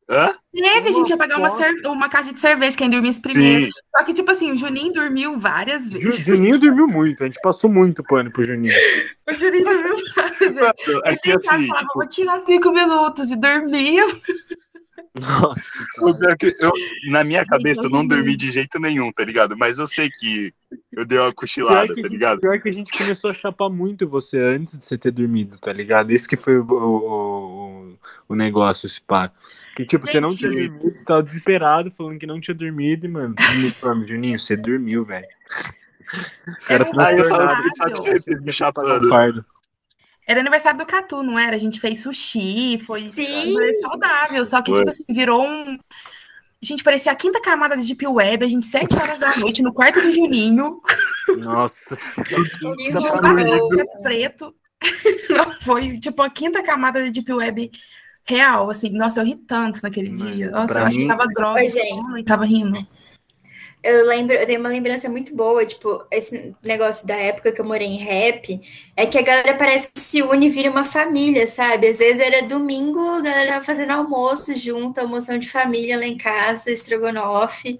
[0.07, 0.35] hã?
[0.51, 1.49] Teve, a gente ia pegar uma,
[1.91, 3.65] uma caixa de cerveja, quem dormisse primeiro.
[3.65, 6.25] Sim, Só que, tipo assim, o Juninho dormiu várias Ju- vezes.
[6.25, 8.73] Juninho dormiu muito, a gente passou muito pano pro Juninho.
[9.25, 10.57] O Juninho dormiu várias vezes.
[11.05, 14.05] é que Ele tentava, assim, falava, tipo, vou tirar cinco minutos e dormia.
[15.15, 15.61] Nossa,
[16.59, 16.71] eu,
[17.11, 19.55] na minha cabeça eu não dormi de jeito nenhum, tá ligado?
[19.55, 20.51] Mas eu sei que
[20.91, 22.39] eu dei uma Pior cochilada, tá gente, ligado?
[22.41, 25.71] pior que a gente começou a chapar muito você antes de você ter dormido, tá
[25.71, 26.09] ligado?
[26.09, 27.97] Esse que foi o, o, o-
[28.29, 29.31] o negócio, esse pá.
[29.75, 30.69] Que tipo, você não tinha Gente.
[30.69, 34.55] dormido, você tava desesperado, falando que não tinha dormido, e, mano, me falando, Juninho, você
[34.57, 35.27] dormiu, velho.
[36.67, 37.45] Era um Aí eu Transtornado.
[37.45, 39.45] tava muito satisfeito me Pagar um chapando.
[40.27, 41.55] Era aniversário do Catu, não era?
[41.55, 43.55] A gente fez sushi, foi Sim.
[43.81, 44.45] saudável.
[44.45, 44.79] Só que, Foi.
[44.79, 45.77] tipo assim, virou um.
[46.61, 49.73] Gente, parecia a quinta camada de Deep Web, a gente, sete horas da noite, no
[49.73, 50.79] quarto do Juninho,
[51.37, 52.23] Nossa, E
[52.89, 54.55] de o um Juninho- preto.
[55.29, 57.69] Não, foi, tipo, a quinta camada de Deep Web
[58.25, 58.89] real, assim.
[58.91, 60.51] Nossa, eu ri tanto naquele Mano, dia.
[60.51, 62.19] Nossa, pra eu mim- que tava droga Oi, gente.
[62.19, 62.87] e tava rindo.
[63.83, 67.65] Eu lembro, eu tenho uma lembrança muito boa, tipo, esse negócio da época que eu
[67.65, 68.61] morei em rap,
[68.95, 71.87] é que a galera parece que se une e vira uma família, sabe?
[71.87, 76.15] Às vezes era domingo, a galera tava fazendo almoço junto, almoção de família lá em
[76.15, 77.77] casa, estrogonofe.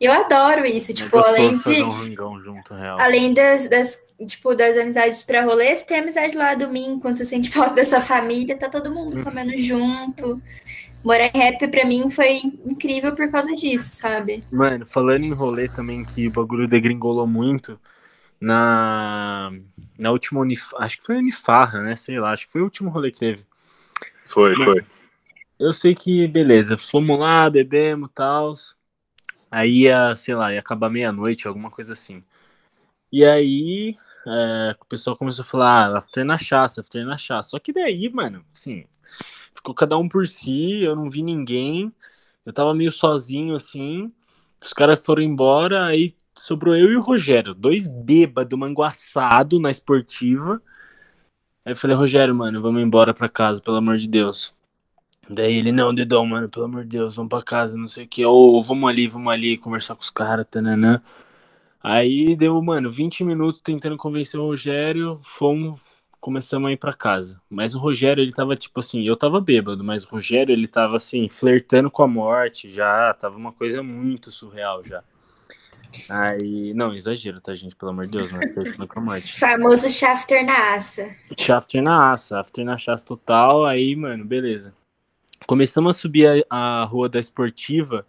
[0.00, 5.24] Eu adoro isso, tipo, é além de, um junto, além das, das, tipo, das amizades
[5.24, 8.68] pra rolê, você tem amizade lá domingo, quando você sente falta da sua família, tá
[8.68, 10.40] todo mundo comendo junto.
[11.02, 14.44] Morar em rap pra mim foi incrível por causa disso, sabe?
[14.52, 17.80] Mano, falando em rolê também, que o bagulho degringolou muito,
[18.40, 19.50] na,
[19.98, 20.74] na última Unif...
[20.76, 21.94] acho que foi Unifarra, né?
[21.94, 23.44] Sei lá, acho que foi o último rolê que teve.
[24.26, 24.84] Foi, foi.
[25.58, 28.54] Eu sei que, beleza, fomos lá, bebemos e tal.
[29.50, 32.22] Aí ia, sei lá, ia acabar meia-noite, alguma coisa assim.
[33.12, 37.50] E aí, é, o pessoal começou a falar, ah, after na chaça, after na chaça.
[37.50, 38.86] Só que daí, mano, assim,
[39.54, 41.92] ficou cada um por si, eu não vi ninguém.
[42.44, 44.12] Eu tava meio sozinho, assim.
[44.62, 50.60] Os caras foram embora, aí sobrou eu e o Rogério, dois bêbados, manguaçado na esportiva.
[51.64, 54.54] Aí eu falei, Rogério, mano, vamos embora pra casa, pelo amor de Deus.
[55.28, 58.08] Daí ele, não, Dedão, mano, pelo amor de Deus, vamos pra casa, não sei o
[58.08, 58.24] que.
[58.24, 61.00] Ou vamos ali, vamos ali conversar com os caras, tananã.
[61.82, 65.80] Aí deu, mano, 20 minutos tentando convencer o Rogério, fomos,
[66.20, 67.40] começamos a ir pra casa.
[67.48, 70.96] Mas o Rogério, ele tava tipo assim, eu tava bêbado, mas o Rogério, ele tava
[70.96, 75.02] assim, flertando com a morte já, tava uma coisa muito surreal já.
[76.08, 79.38] Aí, não, exagero, tá, gente, pelo amor de Deus, mas flertando com a morte.
[79.38, 81.10] Famoso shafter na aça.
[81.52, 84.72] After na aça, after na chaça total, aí, mano, beleza.
[85.46, 88.06] Começamos a subir a, a rua da esportiva,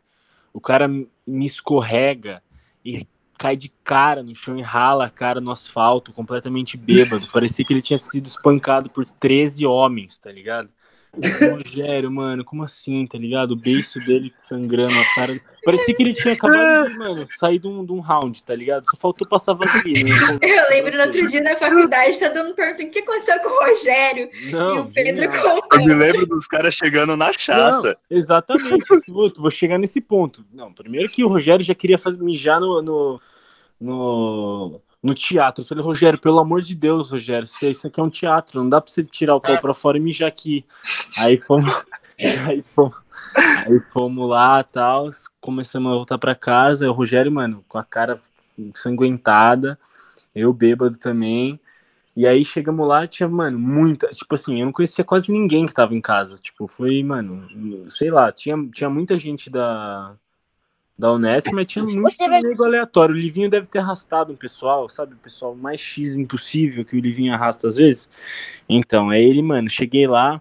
[0.54, 2.44] o cara me escorrega
[2.84, 3.08] e
[3.42, 7.26] cai de cara no chão e rala a cara no asfalto, completamente bêbado.
[7.34, 10.70] Parecia que ele tinha sido espancado por 13 homens, tá ligado?
[11.14, 13.52] Rogério, mano, como assim, tá ligado?
[13.52, 15.38] O beiço dele sangrando a cara.
[15.66, 18.86] Parecia que ele tinha acabado de, mano, sair de um, de um round, tá ligado?
[18.90, 20.10] Só faltou passar vaselina.
[20.10, 20.40] né?
[20.42, 23.68] Eu lembro no outro dia na faculdade, todo mundo perguntando o que aconteceu com o
[23.68, 24.30] Rogério.
[24.42, 25.48] e Não, o Pedro genial.
[25.48, 25.98] Eu me contando.
[25.98, 27.98] lembro dos caras chegando na chaça.
[28.10, 28.86] Não, exatamente.
[29.10, 30.46] Vou, vou chegar nesse ponto.
[30.54, 33.22] Não, primeiro que o Rogério já queria fazer, mijar no, no,
[33.82, 35.64] no, no teatro.
[35.64, 38.80] Eu falei, Rogério, pelo amor de Deus, Rogério, isso aqui é um teatro, não dá
[38.80, 40.64] pra você tirar o pau pra fora e mijar aqui.
[41.18, 41.66] Aí fomos.
[42.46, 42.96] Aí fomos,
[43.66, 46.88] aí fomos lá tal, começamos a voltar pra casa.
[46.88, 48.22] O Rogério, mano, com a cara
[48.56, 49.80] ensanguentada,
[50.36, 51.60] eu bêbado também.
[52.16, 54.08] E aí chegamos lá, tinha, mano, muita.
[54.10, 56.36] Tipo assim, eu não conhecia quase ninguém que tava em casa.
[56.36, 57.48] Tipo, foi, mano,
[57.90, 60.14] sei lá, tinha, tinha muita gente da,
[61.02, 63.16] da Unesp, mas tinha muito nego aleatório.
[63.16, 65.16] O Livinho deve ter arrastado um pessoal, sabe?
[65.16, 68.08] O pessoal mais X impossível que o Livinho arrasta às vezes.
[68.70, 70.40] Então, aí ele, mano, cheguei lá.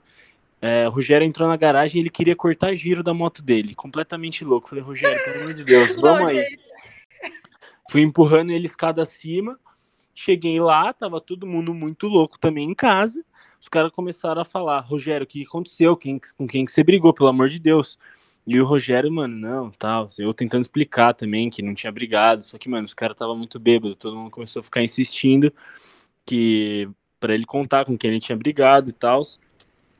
[0.61, 4.45] É, o Rogério entrou na garagem e ele queria cortar giro da moto dele, completamente
[4.45, 4.69] louco.
[4.69, 6.47] Falei, Rogério, pelo amor de Deus, vamos aí.
[7.91, 9.59] Fui empurrando ele escada acima.
[10.15, 13.25] Cheguei lá, tava todo mundo muito louco também em casa.
[13.59, 15.97] Os caras começaram a falar: Rogério, o que aconteceu?
[15.97, 17.99] Quem, com quem que você brigou, pelo amor de Deus?
[18.47, 20.09] E o Rogério, mano, não, tal.
[20.19, 22.43] Eu tentando explicar também que não tinha brigado.
[22.43, 23.95] Só que, mano, os caras tava muito bêbado.
[23.95, 25.53] Todo mundo começou a ficar insistindo
[26.25, 29.21] que para ele contar com quem ele tinha brigado e tal.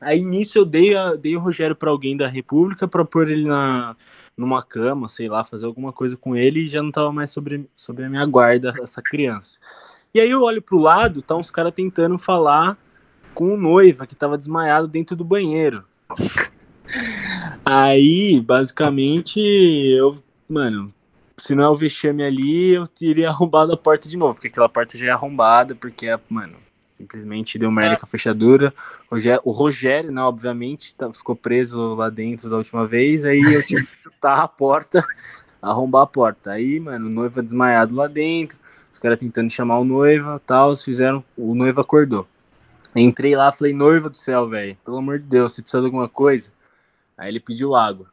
[0.01, 3.43] Aí nisso eu dei, a, dei o Rogério para alguém da República para pôr ele
[3.43, 3.95] na,
[4.35, 7.69] numa cama, sei lá, fazer alguma coisa com ele e já não tava mais sobre,
[7.75, 9.59] sobre a minha guarda essa criança.
[10.13, 12.77] E aí eu olho pro lado, tá uns caras tentando falar
[13.33, 15.85] com o noiva que tava desmaiado dentro do banheiro.
[17.65, 20.93] Aí, basicamente, eu, mano,
[21.37, 24.69] se não é o vexame ali, eu teria arrombado a porta de novo, porque aquela
[24.69, 26.55] porta já é arrombada, porque, mano,
[27.01, 28.73] simplesmente deu merda com a fechadura.
[29.43, 33.85] O Rogério, né, obviamente, tá, ficou preso lá dentro da última vez, aí eu tive
[33.85, 35.03] que chutar a porta,
[35.61, 36.51] arrombar a porta.
[36.51, 38.59] Aí, mano, noiva desmaiado lá dentro,
[38.93, 42.27] os caras tentando chamar o noiva tal, fizeram, o noivo acordou.
[42.95, 46.09] Entrei lá, falei, noiva do céu, velho, pelo amor de Deus, você precisa de alguma
[46.09, 46.51] coisa?
[47.21, 48.07] Aí ele pediu água.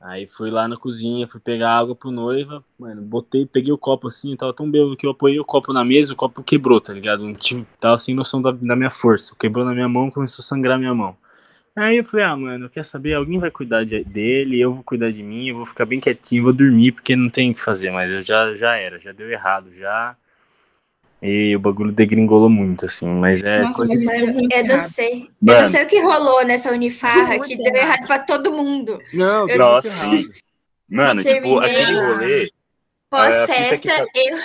[0.00, 4.08] Aí fui lá na cozinha, fui pegar água pro noiva, mano, botei, peguei o copo
[4.08, 6.92] assim, tava tão bêbado que eu apoiei o copo na mesa, o copo quebrou, tá
[6.92, 7.24] ligado?
[7.24, 10.44] Um time, tava sem noção da, da minha força, quebrou na minha mão, começou a
[10.44, 11.16] sangrar minha mão.
[11.76, 13.14] Aí eu falei, ah, mano, quer saber?
[13.14, 16.42] Alguém vai cuidar de, dele, eu vou cuidar de mim, eu vou ficar bem quietinho,
[16.42, 19.30] vou dormir, porque não tem o que fazer, mas eu já, já era, já deu
[19.30, 20.16] errado, já.
[21.22, 23.60] E o bagulho degringolou muito, assim, mas é.
[23.62, 24.04] Nossa, coisa...
[24.04, 25.30] mas eu, eu não sei.
[25.44, 29.00] Eu não sei o que rolou nessa Unifarra, que deu errado pra todo mundo.
[29.12, 29.88] Não, Eu- Nossa.
[29.88, 30.28] errado.
[30.88, 31.58] Mano, tipo, terminei.
[31.58, 32.50] aquele rolê.
[33.10, 34.38] Pós-festa, a fita eu,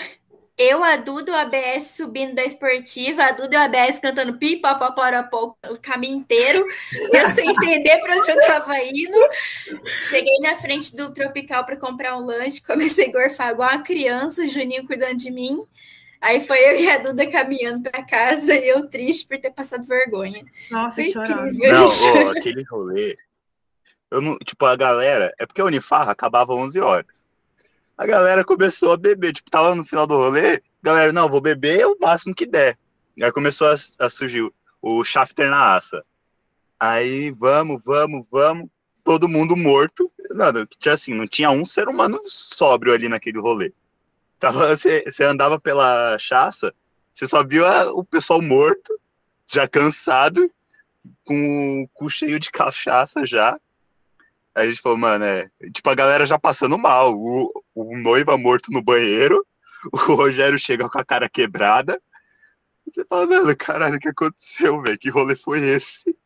[0.57, 4.75] eu, a Duda, o ABS subindo da esportiva, a Duda e o ABS cantando pipa,
[4.75, 6.65] paparapó o caminho inteiro,
[7.13, 9.17] eu sem entender pra onde eu tava indo.
[10.01, 14.43] Cheguei na frente do Tropical pra comprar um lanche, comecei a gorfar igual uma criança,
[14.43, 15.59] o Juninho cuidando de mim.
[16.21, 19.83] Aí foi eu e a Duda caminhando pra casa e eu triste por ter passado
[19.83, 20.45] vergonha.
[20.69, 21.51] Nossa, Foi chorando.
[21.57, 21.85] Não,
[22.27, 23.17] ô, aquele rolê.
[24.11, 25.33] Eu não, tipo, a galera.
[25.39, 27.25] É porque a Unifarra acabava 11 horas.
[27.97, 29.33] A galera começou a beber.
[29.33, 30.61] Tipo, tava no final do rolê.
[30.83, 32.77] Galera, não, vou beber o máximo que der.
[33.19, 36.03] Aí começou a, a surgir o, o shafter na aça.
[36.79, 38.69] Aí, vamos, vamos, vamos.
[39.03, 40.11] Todo mundo morto.
[40.29, 43.73] Nada, tinha assim, não tinha um ser humano sóbrio ali naquele rolê.
[44.41, 46.73] Tava, você, você andava pela chaça,
[47.13, 48.99] você só viu a- o pessoal morto,
[49.45, 50.51] já cansado,
[51.23, 53.59] com o cu cheio de cachaça já.
[54.55, 55.47] Aí a gente falou, mano, é.
[55.71, 57.15] Tipo, a galera já passando mal.
[57.15, 59.45] O, o noiva morto no banheiro,
[59.93, 62.01] o Rogério chega com a cara quebrada.
[62.85, 64.97] Você fala, mano, caralho, o que aconteceu, velho?
[64.97, 66.17] Que rolê foi esse?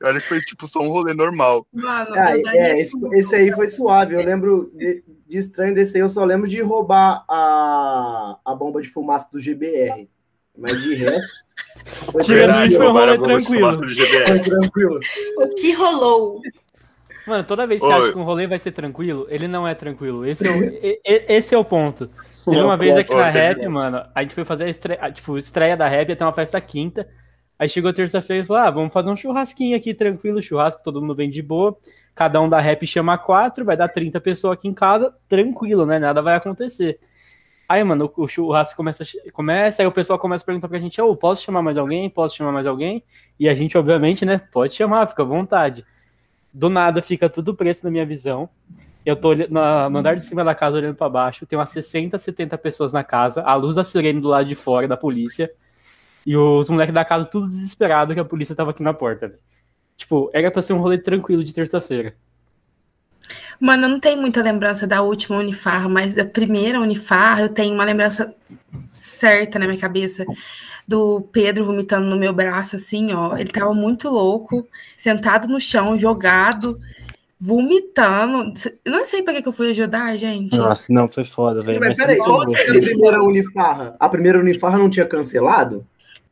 [0.00, 1.66] Eu acho que foi, tipo, só um rolê normal.
[1.72, 4.14] Mano, Ah, daria é, esse, esse aí foi suave.
[4.14, 8.82] Eu lembro de, de estranho desse aí, eu só lembro de roubar a, a bomba
[8.82, 10.08] de fumaça do GBR.
[10.58, 11.26] Mas de resto.
[12.12, 13.60] Foi Tirando tranquilo, isso, foi um rolê a bomba de tranquilo.
[13.60, 14.26] fumaça do GBR.
[14.26, 15.00] Foi tranquilo.
[15.38, 16.40] O que rolou?
[17.26, 19.74] Mano, toda vez que você acha que um rolê vai ser tranquilo, ele não é
[19.74, 20.24] tranquilo.
[20.26, 22.08] Esse é o, e- esse é o ponto.
[22.44, 25.36] Teve uma vez aqui na teve- Rap, mano, a gente foi fazer a estreia, tipo,
[25.38, 27.08] estreia da Rap, ia ter uma festa quinta.
[27.58, 31.14] Aí chegou terça-feira e falou: ah, vamos fazer um churrasquinho aqui, tranquilo, churrasco, todo mundo
[31.14, 31.76] vem de boa.
[32.14, 35.98] Cada um da Rap chama quatro, vai dar 30 pessoas aqui em casa, tranquilo, né?
[35.98, 36.98] Nada vai acontecer.
[37.68, 41.16] Aí, mano, o, churrasco começa, começa, aí o pessoal começa a perguntar pra gente: ô,
[41.16, 42.08] posso chamar mais alguém?
[42.08, 43.02] Posso chamar mais alguém?
[43.38, 45.84] E a gente, obviamente, né, pode chamar, fica à vontade.
[46.52, 48.48] Do nada fica tudo preto na minha visão.
[49.04, 52.18] Eu tô na- no andar de cima da casa olhando pra baixo, tem umas 60,
[52.18, 55.50] 70 pessoas na casa, a luz da sirene do lado de fora da polícia,
[56.26, 59.38] e os moleques da casa tudo desesperado que a polícia tava aqui na porta.
[59.96, 62.14] Tipo, era pra ser um rolê tranquilo de terça-feira.
[63.58, 67.72] Mano, eu não tenho muita lembrança da última Unifarra, mas da primeira Unifarra eu tenho
[67.74, 68.34] uma lembrança
[68.92, 70.26] certa na minha cabeça
[70.86, 73.36] do Pedro vomitando no meu braço, assim, ó.
[73.36, 76.76] Ele tava muito louco, sentado no chão, jogado,
[77.40, 78.52] vomitando.
[78.84, 80.56] Eu não sei pra que que eu fui ajudar, gente.
[80.56, 81.80] Nossa, não, foi foda, velho.
[81.80, 83.96] Mas Mas peraí, você qual que era a primeira Unifarra?
[83.98, 85.86] A primeira Unifarra não tinha cancelado?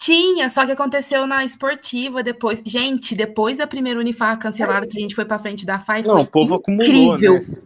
[0.04, 2.60] Tinha, só que aconteceu na esportiva depois.
[2.62, 6.16] Gente, depois da primeira Unifarra cancelada, que a gente foi pra frente da FAI, Não,
[6.16, 7.40] foi o povo acumulou, incrível.
[7.40, 7.62] né?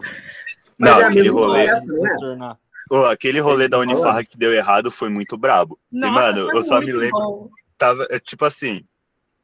[0.78, 1.66] Não, é aquele rolê.
[1.66, 2.16] festa, não é?
[2.18, 2.58] Tornar.
[2.92, 5.80] Ô, aquele rolê da Unifarra que deu errado foi muito brabo.
[5.92, 7.18] E, Nossa, mano, foi eu só me lembro.
[7.18, 7.50] bom.
[7.76, 8.84] Tava, é, tipo assim,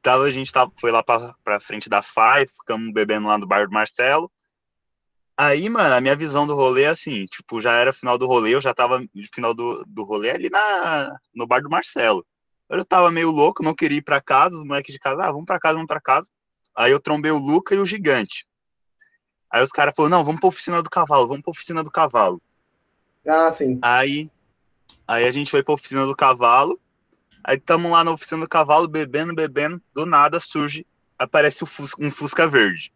[0.01, 3.47] tava, a gente tava, foi lá pra, pra frente da FAI, ficamos bebendo lá no
[3.47, 4.31] bar do Marcelo.
[5.37, 8.55] Aí, mano, a minha visão do rolê é assim, tipo, já era final do rolê,
[8.55, 12.25] eu já tava no final do, do rolê ali na, no bar do Marcelo.
[12.75, 15.47] Eu tava meio louco, não queria ir pra casa, os moleques de casa, ah, vamos
[15.47, 16.27] pra casa, vamos pra casa.
[16.77, 18.47] Aí eu trombei o Luca e o Gigante.
[19.49, 22.43] Aí os caras falaram, não, vamos pra oficina do cavalo, vamos pra oficina do cavalo.
[23.27, 23.79] Ah, sim.
[23.81, 24.29] Aí,
[25.07, 26.81] aí a gente foi pra oficina do cavalo.
[27.45, 29.81] Aí tamo lá na oficina do cavalo, bebendo, bebendo.
[29.95, 30.85] Do nada surge,
[31.17, 32.93] aparece um Fusca, um Fusca verde.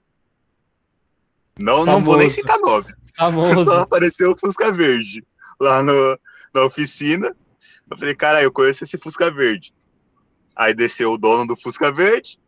[1.56, 2.92] Não, não vou nem citar nome.
[3.64, 5.24] Só apareceu o Fusca verde
[5.60, 6.18] lá no,
[6.52, 7.36] na oficina.
[7.90, 9.72] Eu falei, cara, eu conheço esse Fusca verde.
[10.54, 12.38] Aí desceu o dono do Fusca verde.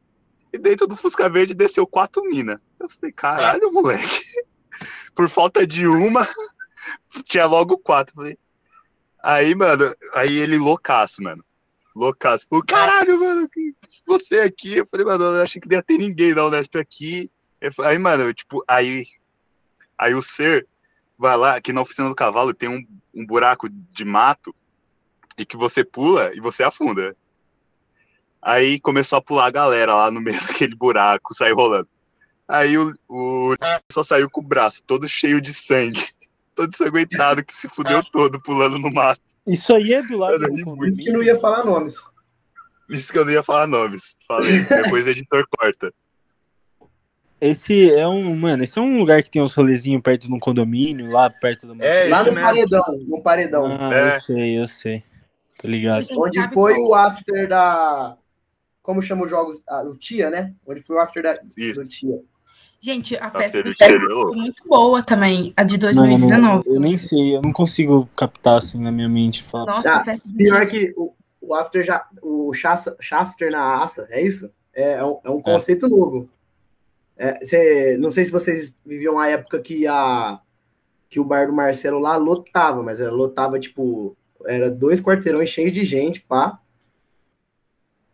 [0.52, 2.58] E dentro do Fusca verde desceu quatro minas.
[2.78, 4.22] Eu falei, caralho, moleque.
[5.14, 6.26] Por falta de uma,
[7.24, 8.14] tinha logo quatro.
[8.14, 8.38] Falei,
[9.22, 11.44] Aí, mano, aí ele loucaço, mano.
[11.94, 12.46] Loucaço.
[12.48, 13.74] Falei, caralho, mano, que-
[14.06, 14.78] você aqui.
[14.78, 17.30] Eu falei, mano, eu achei que não ia ter ninguém da Unesp aqui.
[17.74, 19.06] Falei, Aí, mano, eu, tipo, aí,
[19.98, 20.66] aí o ser
[21.18, 22.82] vai lá, aqui na oficina do cavalo tem um,
[23.14, 24.54] um buraco de mato
[25.40, 27.16] e que você pula e você afunda.
[28.42, 31.88] Aí começou a pular a galera lá no meio daquele buraco, saiu rolando.
[32.46, 33.54] Aí o, o
[33.90, 36.04] só saiu com o braço todo cheio de sangue,
[36.54, 39.20] todo ensanguentado, que se fudeu todo pulando no mato.
[39.46, 41.94] Isso aí é do lado do isso que não ia falar nomes.
[42.90, 44.14] Isso que eu não ia falar nomes.
[44.28, 45.92] Falei, depois o editor corta.
[47.40, 50.38] Esse é um, mano, esse é um lugar que tem uns rolezinhos perto de um
[50.38, 52.46] condomínio, lá perto do É, Lá isso no mesmo.
[52.46, 53.78] paredão, no paredão.
[53.80, 54.16] Ah, É.
[54.16, 55.02] eu sei, eu sei.
[55.60, 56.06] Tô ligado.
[56.16, 58.16] Onde foi qual- o after da.
[58.82, 59.62] Como chama os jogos?
[59.68, 60.54] Ah, o Tia, né?
[60.66, 61.82] Onde foi o after da, Isso.
[61.82, 62.18] do Tia.
[62.80, 64.28] Gente, a Tá festa do Tia cheiro.
[64.28, 66.40] foi muito boa também, a de Não, 2019.
[66.66, 69.42] não, eu nem sei, eu não consigo captar assim na minha mente.
[69.42, 72.06] Falar Nossa, a festa do Pior Tia que o, o after já.
[72.22, 74.50] O shafter na aça, é isso?
[74.72, 76.26] É, é um, é um conceito novo.
[77.18, 80.40] É, cê- não sei se vocês viviam a época que a
[81.06, 85.72] que o bar do Marcelo lá lotava, mas era lotava tipo era dois quarteirões cheios
[85.72, 86.58] de gente, pá.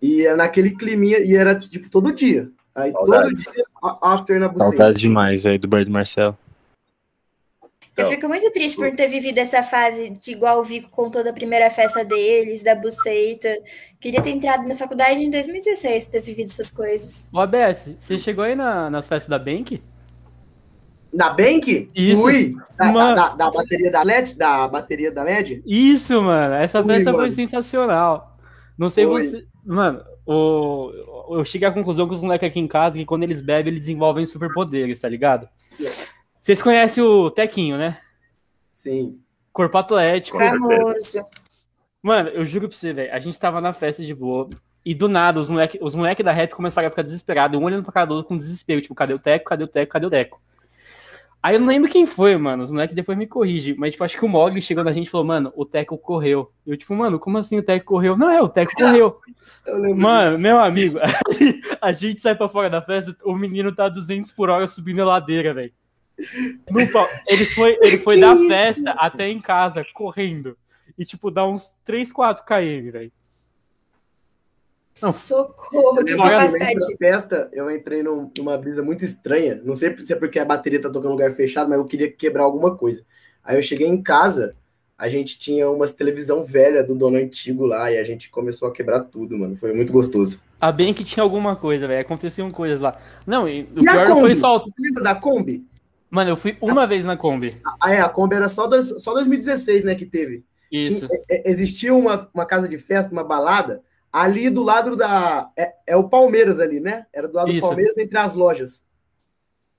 [0.00, 2.50] E é naquele climinha e era tipo todo dia.
[2.74, 3.34] Aí Saudade.
[3.44, 4.70] todo dia a- after na buceta.
[4.70, 6.36] Saudades demais aí do bar do Marcelo.
[7.96, 8.10] Eu Então.
[8.10, 11.70] fico muito triste por ter vivido essa fase que, igual o Vico contou da primeira
[11.70, 13.48] festa deles, da buceita.
[13.98, 17.26] Queria ter entrado na faculdade em 2016, ter vivido essas coisas.
[17.32, 19.82] Ô, ABS, você chegou aí na- nas festas da Bank?
[21.16, 21.90] Na Bank?
[21.94, 22.20] Isso.
[22.20, 22.54] Fui.
[22.76, 24.34] Da, da- da bateria da LED?
[24.34, 25.62] Da bateria da LED?
[25.66, 26.54] Isso, mano.
[26.54, 27.32] Essa Ui, festa foi mano.
[27.34, 28.36] sensacional.
[28.76, 29.22] Não sei Foi.
[29.26, 29.46] você.
[29.64, 30.90] Mano, o...
[31.30, 33.80] eu cheguei à conclusão que os moleques aqui em casa, que quando eles bebem, eles
[33.86, 35.48] desenvolvem superpoderes, tá ligado?
[36.40, 37.98] Vocês conhecem o Tequinho, né?
[38.72, 39.18] Sim.
[39.52, 40.36] Corpo atlético.
[40.38, 41.24] Famoso.
[42.02, 43.12] Mano, eu juro pra você, velho.
[43.12, 44.48] A gente tava na festa de boa.
[44.84, 47.58] E do nada, os moleques os moleque da rap começaram a ficar desesperados.
[47.58, 48.80] Um olhando pra cada outro com desespero.
[48.80, 49.46] Tipo, cadê o Teco?
[49.46, 49.90] Cadê o Teco?
[49.92, 50.40] Cadê o Teco?
[51.46, 52.64] Aí eu não lembro quem foi, mano.
[52.64, 53.76] Os moleques depois me corrigem.
[53.78, 56.50] Mas, tipo, acho que o Mogli chegou na gente e falou, mano, o Teco correu.
[56.66, 58.16] Eu, tipo, mano, como assim o Teco correu?
[58.16, 59.20] Não, é, o Teco correu.
[59.94, 60.98] Mano, meu amigo,
[61.80, 65.02] a gente sai pra fora da festa, o menino tá a 200 por hora subindo
[65.02, 65.72] a ladeira, velho.
[67.28, 70.58] Ele foi, ele foi da festa até em casa, correndo.
[70.98, 73.12] E, tipo, dá uns 3, 4 km, velho.
[75.02, 75.12] Não.
[75.12, 79.60] Socorro, que festa, eu entrei num- numa brisa muito estranha.
[79.64, 82.10] Não sei se é porque a bateria tá tocando em lugar fechado, mas eu queria
[82.10, 83.02] quebrar alguma coisa.
[83.44, 84.56] Aí eu cheguei em casa,
[84.96, 88.72] a gente tinha umas televisão velha do dono antigo lá e a gente começou a
[88.72, 89.54] quebrar tudo, mano.
[89.56, 90.40] Foi muito gostoso.
[90.58, 92.00] A bem que tinha alguma coisa, velho.
[92.00, 92.98] Aconteciam coisas lá.
[93.26, 94.36] Não, e o E a pior foi Kombi?
[94.36, 94.58] só.
[94.60, 95.66] Você lembra da Kombi?
[96.10, 97.60] Mano, eu fui uma vez na Kombi.
[97.82, 100.42] Ah, é, a Kombi era só, dois, só 2016, né, que teve.
[100.72, 101.06] Isso.
[101.06, 103.82] Tinha- é- é- existia uma, uma casa de festa, uma balada,
[104.16, 105.50] ali do lado da.
[105.54, 107.06] É, é o Palmeiras ali, né?
[107.12, 107.66] Era do lado do Isso.
[107.66, 108.82] Palmeiras entre as lojas.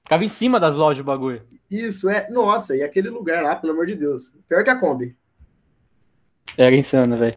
[0.03, 1.41] Ficava em cima das lojas o bagulho.
[1.69, 2.29] Isso, é.
[2.29, 4.31] Nossa, e aquele lugar lá, pelo amor de Deus.
[4.47, 5.17] Pior que a Kombi.
[6.55, 7.35] Era insano, velho.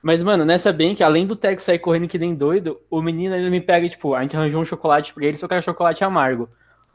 [0.00, 3.34] Mas, mano, nessa bem que além do Teco sair correndo que nem doido, o menino
[3.34, 6.04] ele me pega, tipo, a gente arranjou um chocolate pra ele, só que era chocolate
[6.04, 6.48] amargo.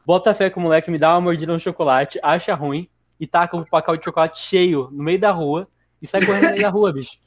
[0.04, 2.88] Bota fé com o moleque, me dá uma mordida no chocolate, acha ruim
[3.20, 5.68] e taca um pacote de chocolate cheio no meio da rua
[6.00, 7.18] e sai correndo no meio da rua, bicho.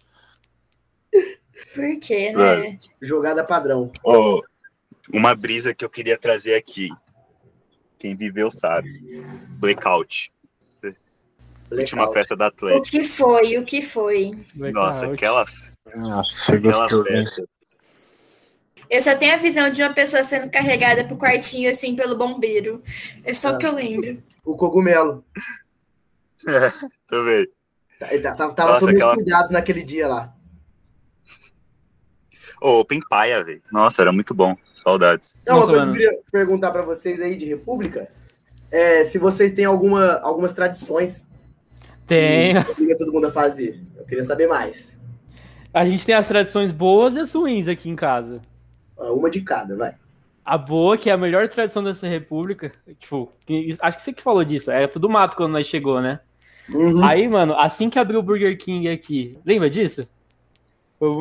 [1.75, 2.77] Por quê, né?
[3.01, 3.91] Jogada padrão.
[4.03, 4.41] Ô,
[5.13, 6.89] uma brisa que eu queria trazer aqui.
[7.99, 8.89] Quem viveu sabe.
[9.59, 10.31] Blackout.
[11.71, 12.13] Última Blackout.
[12.13, 12.87] festa da O Atlético.
[12.97, 13.57] que foi?
[13.57, 14.31] O que foi?
[14.55, 15.13] Nossa, Blackout.
[15.13, 15.45] aquela,
[15.95, 17.03] Nossa, eu aquela né?
[17.03, 17.47] festa.
[18.87, 22.83] Eu só tenho a visão de uma pessoa sendo carregada pro quartinho, assim, pelo bombeiro.
[23.23, 24.21] É só o que eu lembro.
[24.45, 25.25] O cogumelo.
[27.09, 27.47] Também.
[27.99, 30.34] Tá- Tava, tava Nossa, sob aquela- os cuidados naquele dia lá.
[32.65, 33.61] Ô, Open Paia, velho.
[33.71, 34.55] Nossa, era muito bom.
[34.83, 35.29] Saudades.
[35.45, 35.97] Não, Nossa, uma coisa mano.
[35.97, 38.07] que eu queria perguntar pra vocês aí de República
[38.71, 41.27] é se vocês têm alguma, algumas tradições
[42.07, 42.59] Tem.
[42.63, 43.79] que obriga todo mundo a fazer.
[43.97, 44.97] Eu queria saber mais.
[45.71, 48.41] A gente tem as tradições boas e as ruins aqui em casa.
[48.97, 49.93] Ó, Uma de cada, vai.
[50.43, 54.21] A boa, que é a melhor tradição dessa república, tipo, que- acho que você que
[54.23, 56.19] falou disso, era tudo mato quando nós chegou, né?
[56.73, 57.03] Uhum.
[57.03, 60.07] Aí, mano, assim que abriu o Burger King aqui, lembra disso?
[60.99, 61.19] Foi um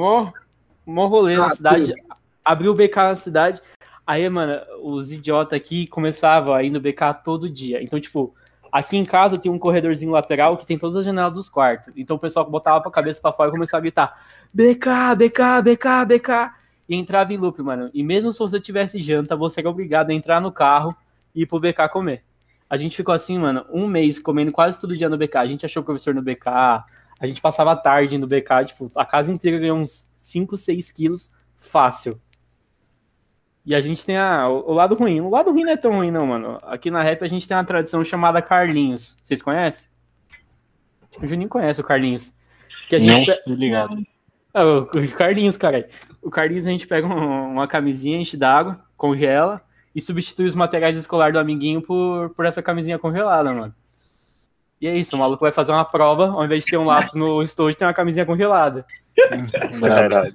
[0.86, 2.02] mó, rolê Ah, na cidade, sim.
[2.44, 3.60] abriu o BK na cidade,
[4.06, 7.82] aí, mano, os idiotas aqui começavam a ir no BK todo dia.
[7.82, 8.34] Então, tipo,
[8.74, 11.92] aqui em casa tem um corredorzinho lateral que tem todas as janelas dos quartos.
[11.96, 14.20] Então o pessoal botava a cabeça pra fora e começava a gritar:
[14.52, 16.30] BK, BK, BK, BK.
[16.86, 17.88] E entrava em loop, mano.
[17.94, 20.94] E mesmo se você tivesse janta, você era obrigado a entrar no carro
[21.34, 22.22] e ir pro BK comer.
[22.68, 25.36] A gente ficou assim, mano, um mês comendo quase todo dia no BK.
[25.36, 29.04] A gente achou professor no BK, a gente passava a tarde no BK, tipo, a
[29.06, 32.20] casa inteira ganhou uns 5, 6 quilos fácil.
[33.66, 35.20] E a gente tem a, o, o lado ruim.
[35.20, 36.58] O lado ruim não é tão ruim, não, mano.
[36.62, 39.16] Aqui na rap a gente tem uma tradição chamada Carlinhos.
[39.22, 39.90] Vocês conhecem?
[41.22, 42.34] O Juninho conhece o Carlinhos.
[42.88, 43.96] Que a gente Não, pe- ligado.
[44.52, 45.88] ah, o o Carlinhos, cara.
[46.22, 49.62] O Carlinhos a gente pega um- uma camisinha, enche d'água, congela
[49.94, 53.74] e substitui os materiais escolares do amiguinho por, por essa camisinha congelada, mano.
[54.80, 57.14] E é isso, o maluco vai fazer uma prova, ao invés de ter um lápis
[57.14, 58.84] no estojo, tem uma camisinha congelada.
[59.80, 60.34] Caralho.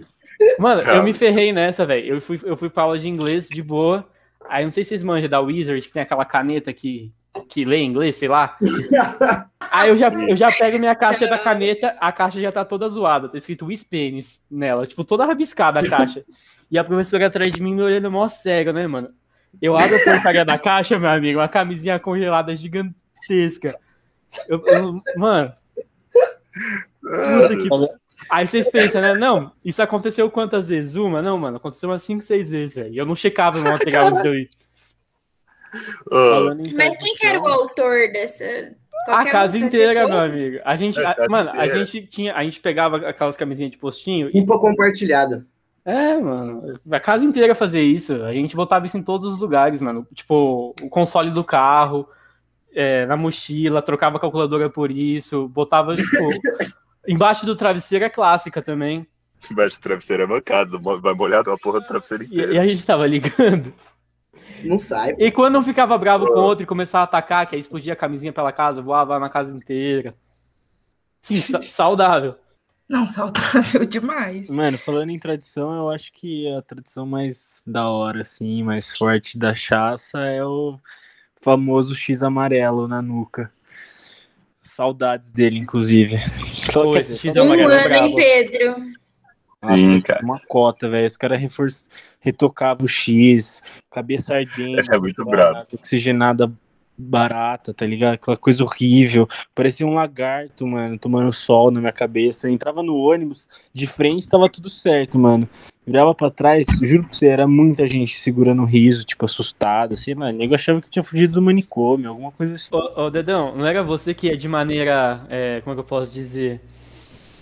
[0.58, 2.16] Mano, eu me ferrei nessa, velho.
[2.16, 4.08] Eu fui, eu fui pra aula de inglês de boa.
[4.48, 7.12] Aí não sei se vocês manjam da Wizard, que tem aquela caneta que,
[7.50, 8.58] que lê inglês, sei lá.
[9.72, 12.90] Aí eu já, eu já pego minha caixa da caneta, a caixa já tá toda
[12.90, 13.30] zoada.
[13.30, 16.24] Tá escrito Wispenis nela, tipo, toda rabiscada a caixa.
[16.72, 19.10] E a professora atrás de mim me olhando mó cega, né, mano?
[19.62, 23.78] Eu abro a porcaria da caixa, meu amigo, uma camisinha congelada gigantesca.
[24.48, 25.54] Eu- eu- mano,
[27.02, 27.70] que
[28.30, 29.14] Aí vocês pensam, né?
[29.16, 30.96] Não, isso aconteceu quantas vezes?
[30.96, 31.22] Uma?
[31.22, 32.94] Não, mano, aconteceu umas 5, 6 vezes, velho.
[32.94, 34.50] E eu não checava o material antes de eu ir.
[36.08, 38.44] Ô, Falando em Mas quem que era o autor dessa?
[38.44, 40.60] A Qualquer um casa inteira, meu amigo.
[40.66, 44.28] A gente, A a- mano, a gente tinha, a gente pegava aquelas camisinhas de postinho
[44.30, 45.48] e, Culpa compartilhada.
[45.86, 48.22] é, mano, a casa inteira fazia isso.
[48.24, 50.06] A gente botava isso em todos os lugares, mano.
[50.14, 52.08] Tipo, o console do carro,
[52.82, 56.08] é, na mochila, trocava a calculadora por isso, botava, tipo,
[57.06, 59.06] embaixo do travesseiro é clássica também.
[59.52, 62.54] Embaixo do travesseiro é mancado, vai molhar a porra do travesseiro E, inteiro.
[62.54, 63.74] e a gente tava ligando.
[64.64, 65.14] Não sai.
[65.18, 67.94] E quando um ficava bravo com o outro e começava a atacar, que aí explodia
[67.94, 70.16] a camisinha pela casa, voava na casa inteira.
[71.22, 72.36] Sim, sa- saudável.
[72.88, 74.50] Não, saudável demais.
[74.50, 79.38] Mano, falando em tradição, eu acho que a tradição mais da hora, assim, mais forte
[79.38, 80.78] da chaça é o
[81.42, 83.52] famoso X amarelo na nuca.
[84.58, 86.18] Saudades dele, inclusive.
[86.72, 88.16] Só Pô, que esse X Um amarelo é ano, hein, brabo.
[88.16, 88.76] Pedro?
[89.62, 90.24] Nossa, Sim, cara.
[90.24, 91.06] uma cota, velho.
[91.06, 91.68] Os caras refor...
[92.22, 93.62] retocavam o X,
[93.92, 95.68] cabeça ardente, É muito ligado?
[95.74, 96.52] oxigenada
[96.98, 98.14] barata, tá ligado?
[98.16, 99.28] Aquela coisa horrível.
[99.56, 102.48] Parecia um lagarto, mano, tomando sol na minha cabeça.
[102.48, 105.48] Eu entrava no ônibus, de frente tava tudo certo, mano.
[105.90, 110.14] Virava pra trás, juro pra você, era muita gente segurando o riso, tipo, assustada, assim,
[110.14, 110.36] mano.
[110.36, 112.70] O nego achava que tinha fugido do manicômio, alguma coisa assim.
[112.72, 115.84] Ô, ô, Dedão, não era você que é de maneira, é, como é que eu
[115.84, 116.62] posso dizer?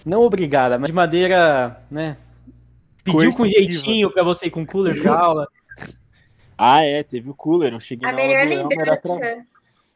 [0.06, 2.16] Não obrigada, mas de maneira, né?
[3.04, 5.48] Pediu com jeitinho pra você ir com cooler pra aula.
[6.58, 7.74] Ah, é, teve o cooler.
[7.74, 9.14] Eu cheguei A na aula melhor do Elmer atrasado.
[9.14, 9.45] lembrança.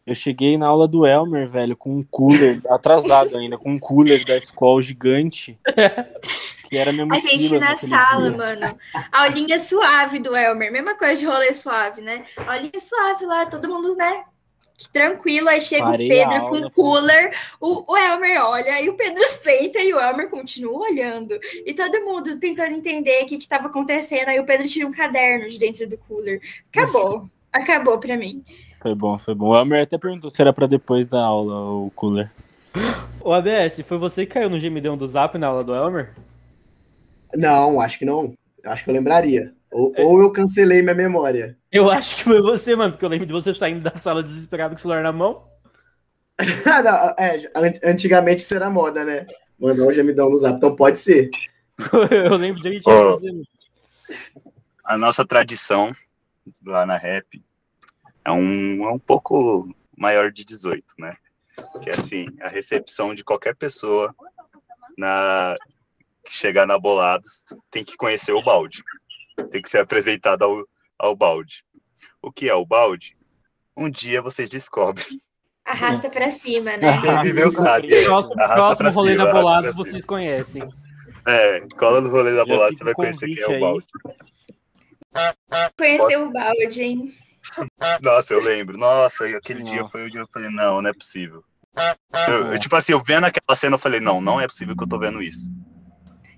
[0.05, 4.25] Eu cheguei na aula do Elmer, velho, com um cooler, atrasado ainda, com um cooler
[4.25, 5.57] da escola gigante.
[6.71, 8.37] Que era minha A gente na sala, dia.
[8.37, 8.79] mano.
[9.11, 10.71] Aulinha suave do Elmer.
[10.71, 12.23] Mesma coisa de rolê suave, né?
[12.47, 14.23] Aulinha suave lá, todo mundo, né?
[14.93, 15.49] Tranquilo.
[15.49, 17.37] Aí chega Parei o Pedro a com aula, o cooler.
[17.59, 21.37] O, o Elmer olha, aí o Pedro senta e o Elmer continua olhando.
[21.65, 24.29] E todo mundo tentando entender o que estava acontecendo.
[24.29, 26.39] Aí o Pedro tira um caderno de dentro do cooler.
[26.73, 27.25] Acabou.
[27.51, 28.45] Acabou pra mim.
[28.81, 29.49] Foi bom, foi bom.
[29.49, 32.31] O Elmer até perguntou se era pra depois da aula o cooler.
[33.19, 36.13] Ô, ABS, foi você que caiu no gemidão do Zap na aula do Elmer?
[37.35, 38.33] Não, acho que não.
[38.65, 39.53] Acho que eu lembraria.
[39.71, 40.03] Ou, É.
[40.03, 41.57] ou eu cancelei minha memória.
[41.71, 44.75] Eu acho que foi você, mano, porque eu lembro de você saindo da sala desesperado
[44.75, 45.47] com o celular na mão.
[46.65, 49.27] Ah, não, é, an- antigamente isso era moda, né?
[49.59, 50.57] Mandar um gemidão no zap.
[50.57, 51.29] Então pode ser.
[52.11, 53.19] Eu lembro direitinho Ô.
[53.19, 53.43] de
[54.09, 54.31] você.
[54.83, 55.93] A nossa tradição
[56.65, 57.41] lá na rap
[58.25, 61.15] é um, é um pouco maior de 18, né?
[61.81, 64.13] Que é assim, a recepção de qualquer pessoa
[64.97, 65.55] na
[66.31, 68.81] que chegar na Bolados tem que conhecer o balde.
[69.51, 70.65] Tem que ser apresentado ao,
[70.97, 71.63] ao balde.
[72.21, 73.17] O que é o balde?
[73.75, 75.21] Um dia vocês descobrem.
[75.65, 76.99] Arrasta pra cima, né?
[77.01, 78.03] Quem viveu sabe.
[78.03, 79.73] Próximo, próximo rolê cima, da cima.
[79.73, 80.63] vocês conhecem.
[81.27, 83.85] É, cola no rolê da fica você vai conhecer quem é o balde.
[85.77, 87.13] Conheceu o balde, hein?
[88.01, 88.77] Nossa, eu lembro.
[88.77, 89.91] Nossa, aquele dia Nossa.
[89.91, 91.43] foi o dia que eu falei, não, não é possível.
[92.27, 94.83] Eu, eu, tipo assim, eu vendo aquela cena, eu falei, não, não é possível que
[94.83, 95.49] eu tô vendo isso.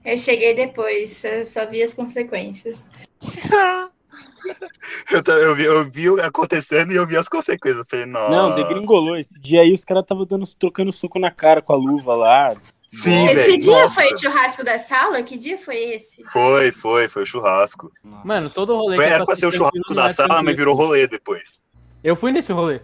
[0.04, 2.88] Eu cheguei depois, eu só vi as consequências.
[5.10, 7.80] Eu, eu, vi, eu vi acontecendo e eu vi as consequências.
[7.80, 8.30] Eu falei, nossa.
[8.30, 9.16] Não, degringolou.
[9.16, 10.26] Esse dia aí os caras estavam
[10.60, 12.54] trocando soco na cara com a luva lá.
[12.90, 13.58] Sim, Esse velho.
[13.58, 13.96] dia nossa.
[13.96, 15.24] foi o churrasco da sala?
[15.24, 16.24] Que dia foi esse?
[16.26, 17.92] Foi, foi, foi o churrasco.
[18.04, 21.08] Mano, todo rolê Foi, que era pra ser o churrasco da sala, mas virou rolê
[21.08, 21.60] depois.
[22.04, 22.80] Eu fui nesse rolê.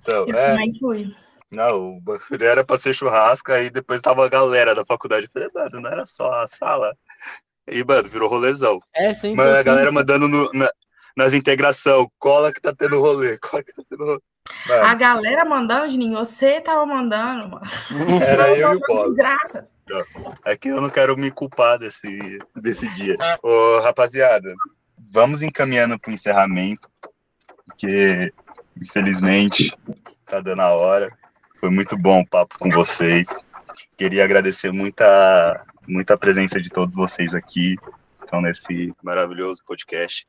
[0.00, 1.14] Então, Eu é, também fui.
[1.52, 5.26] Não, o bagulho era pra ser churrasco, aí depois tava a galera da faculdade.
[5.26, 6.96] Eu falei, mano, não era só a sala.
[7.68, 8.80] E, mano, virou rolezão.
[8.94, 10.72] É, sempre Mas a galera mandando no- na-
[11.16, 14.20] nas integração, cola que tá tendo rolê, cola que tá tendo rolê.
[14.66, 17.64] Mano, A galera mandando, Juninho, você tava mandando, mano.
[18.20, 19.68] era eu e o de graça.
[20.44, 23.16] É que eu não quero me culpar desse, desse dia.
[23.42, 24.52] Ô, rapaziada,
[24.98, 26.88] vamos encaminhando pro encerramento,
[27.66, 28.32] porque
[28.80, 29.76] infelizmente
[30.26, 31.12] tá dando a hora.
[31.62, 33.28] Foi muito bom o papo com vocês.
[33.96, 37.76] Queria agradecer muita, muita presença de todos vocês aqui,
[38.24, 40.26] então nesse maravilhoso podcast.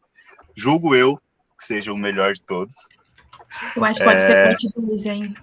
[0.56, 1.18] Julgo eu
[1.58, 2.76] que seja o melhor de todos.
[3.76, 4.28] Eu acho que pode É.
[4.28, 5.34] ser parte 2, hein?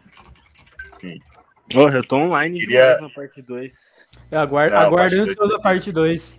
[1.72, 4.06] Porra, eu tô online Queria- na parte 2.
[4.30, 6.36] Eu aguardo, Não, aguardo parte dois ansioso a parte 2.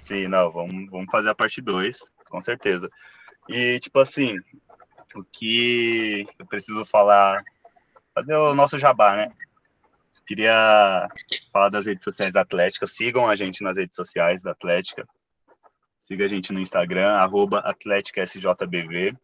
[0.00, 1.96] Sim, não, vamos, vamos fazer a parte 2,
[2.28, 2.90] com certeza.
[3.48, 4.36] E, tipo assim,
[5.14, 7.40] o que eu preciso falar,
[8.18, 9.32] fazer o nosso jabá, né?
[10.26, 11.08] Queria
[11.52, 12.86] falar das redes sociais da Atlética.
[12.86, 15.08] Sigam a gente nas redes sociais da Atlética.
[15.98, 19.16] Siga a gente no Instagram, arroba AtléticaSJBV.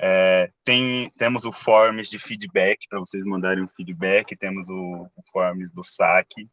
[0.00, 4.36] É, tem, temos o Forms de feedback, para vocês mandarem um feedback.
[4.36, 6.48] Temos o, o Forms do saque.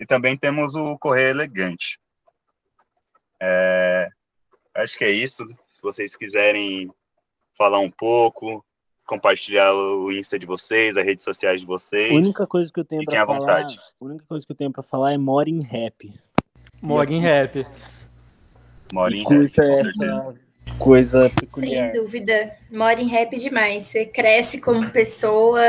[0.00, 1.98] E também temos o Correio Elegante.
[3.40, 4.08] É,
[4.74, 5.46] acho que é isso.
[5.68, 6.90] Se vocês quiserem
[7.56, 8.64] falar um pouco,
[9.06, 12.10] compartilhar o Insta de vocês, as redes sociais de vocês.
[12.12, 13.78] A única coisa que eu tenho à falar, vontade.
[14.00, 16.12] a única coisa que eu tenho para falar é more em rap.
[16.80, 17.64] Mog em rap.
[18.92, 20.34] Mora em rap, essa
[20.78, 21.92] coisa Sem peculiar.
[21.92, 22.52] dúvida.
[22.70, 23.84] Mora em rap demais.
[23.84, 25.60] Você cresce como pessoa,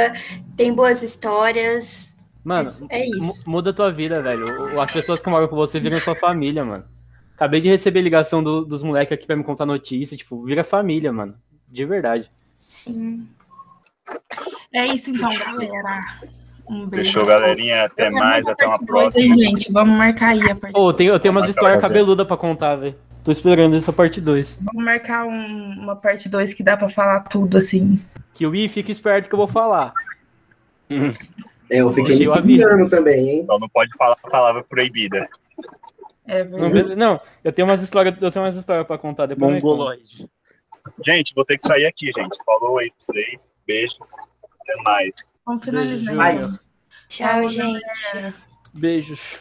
[0.56, 2.14] tem boas histórias.
[2.44, 3.44] Mano, é isso.
[3.48, 4.80] mu- muda a tua vida, velho.
[4.80, 6.84] As pessoas que moram com você viram sua família, mano.
[7.34, 10.16] Acabei de receber ligação do- dos moleques aqui pra me contar notícia.
[10.16, 11.36] Tipo, vira família, mano.
[11.68, 12.30] De verdade.
[12.58, 13.28] Sim.
[14.74, 16.04] É isso então, galera.
[16.68, 17.06] Um beijo.
[17.12, 17.86] Fechou, galerinha.
[17.86, 19.36] Até mais, até uma parte dois, próxima.
[19.36, 19.72] gente.
[19.72, 22.96] Vamos marcar aí a parte eu tenho, eu tenho umas histórias cabeludas pra contar, velho.
[23.24, 24.60] Tô esperando essa parte 2.
[24.62, 28.00] Vamos marcar um- uma parte 2 que dá pra falar tudo, assim.
[28.36, 29.92] Que o I fica esperto que eu vou falar.
[31.72, 33.46] É, eu fiquei me também, hein?
[33.46, 35.28] Só não pode falar a palavra proibida.
[36.28, 36.74] É Não, verdade.
[36.74, 39.56] beleza- não, eu tenho umas histórias, eu tenho umas histórias pra contar depois.
[39.56, 39.72] eu conto.
[39.78, 40.30] Mongoloide.
[41.06, 42.38] Gente, vou ter que sair aqui, gente.
[42.46, 43.54] Falou aí pra vocês.
[43.68, 43.98] Beijos.
[44.62, 45.16] Até mais.
[45.46, 46.16] Vamos finalizar.
[46.16, 46.70] Mas
[47.08, 47.82] Tchau, gente.
[48.78, 49.40] Beijos.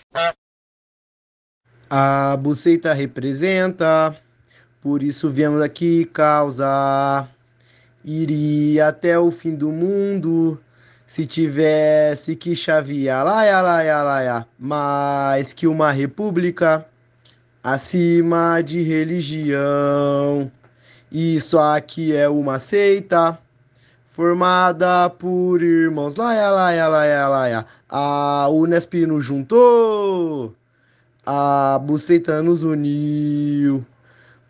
[1.91, 4.15] a buceita representa,
[4.81, 7.29] por isso viemos aqui causar.
[8.05, 10.63] Iria até o fim do mundo,
[11.07, 16.87] se tivesse que chavear, laia, laia, laia, mais que uma república,
[17.63, 20.53] acima de religião.
[21.17, 23.39] Isso aqui é uma seita,
[24.11, 27.67] formada por irmãos, laia, laia, laia, laia.
[27.89, 30.53] A Unesp nos juntou.
[31.25, 33.87] A buceta nos uniu.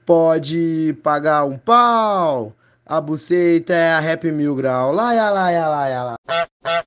[0.06, 2.54] Pode pagar um pau.
[2.86, 4.90] A buceta é a Rap Mil Grau.
[4.90, 6.83] Laia, laia, laia, laia.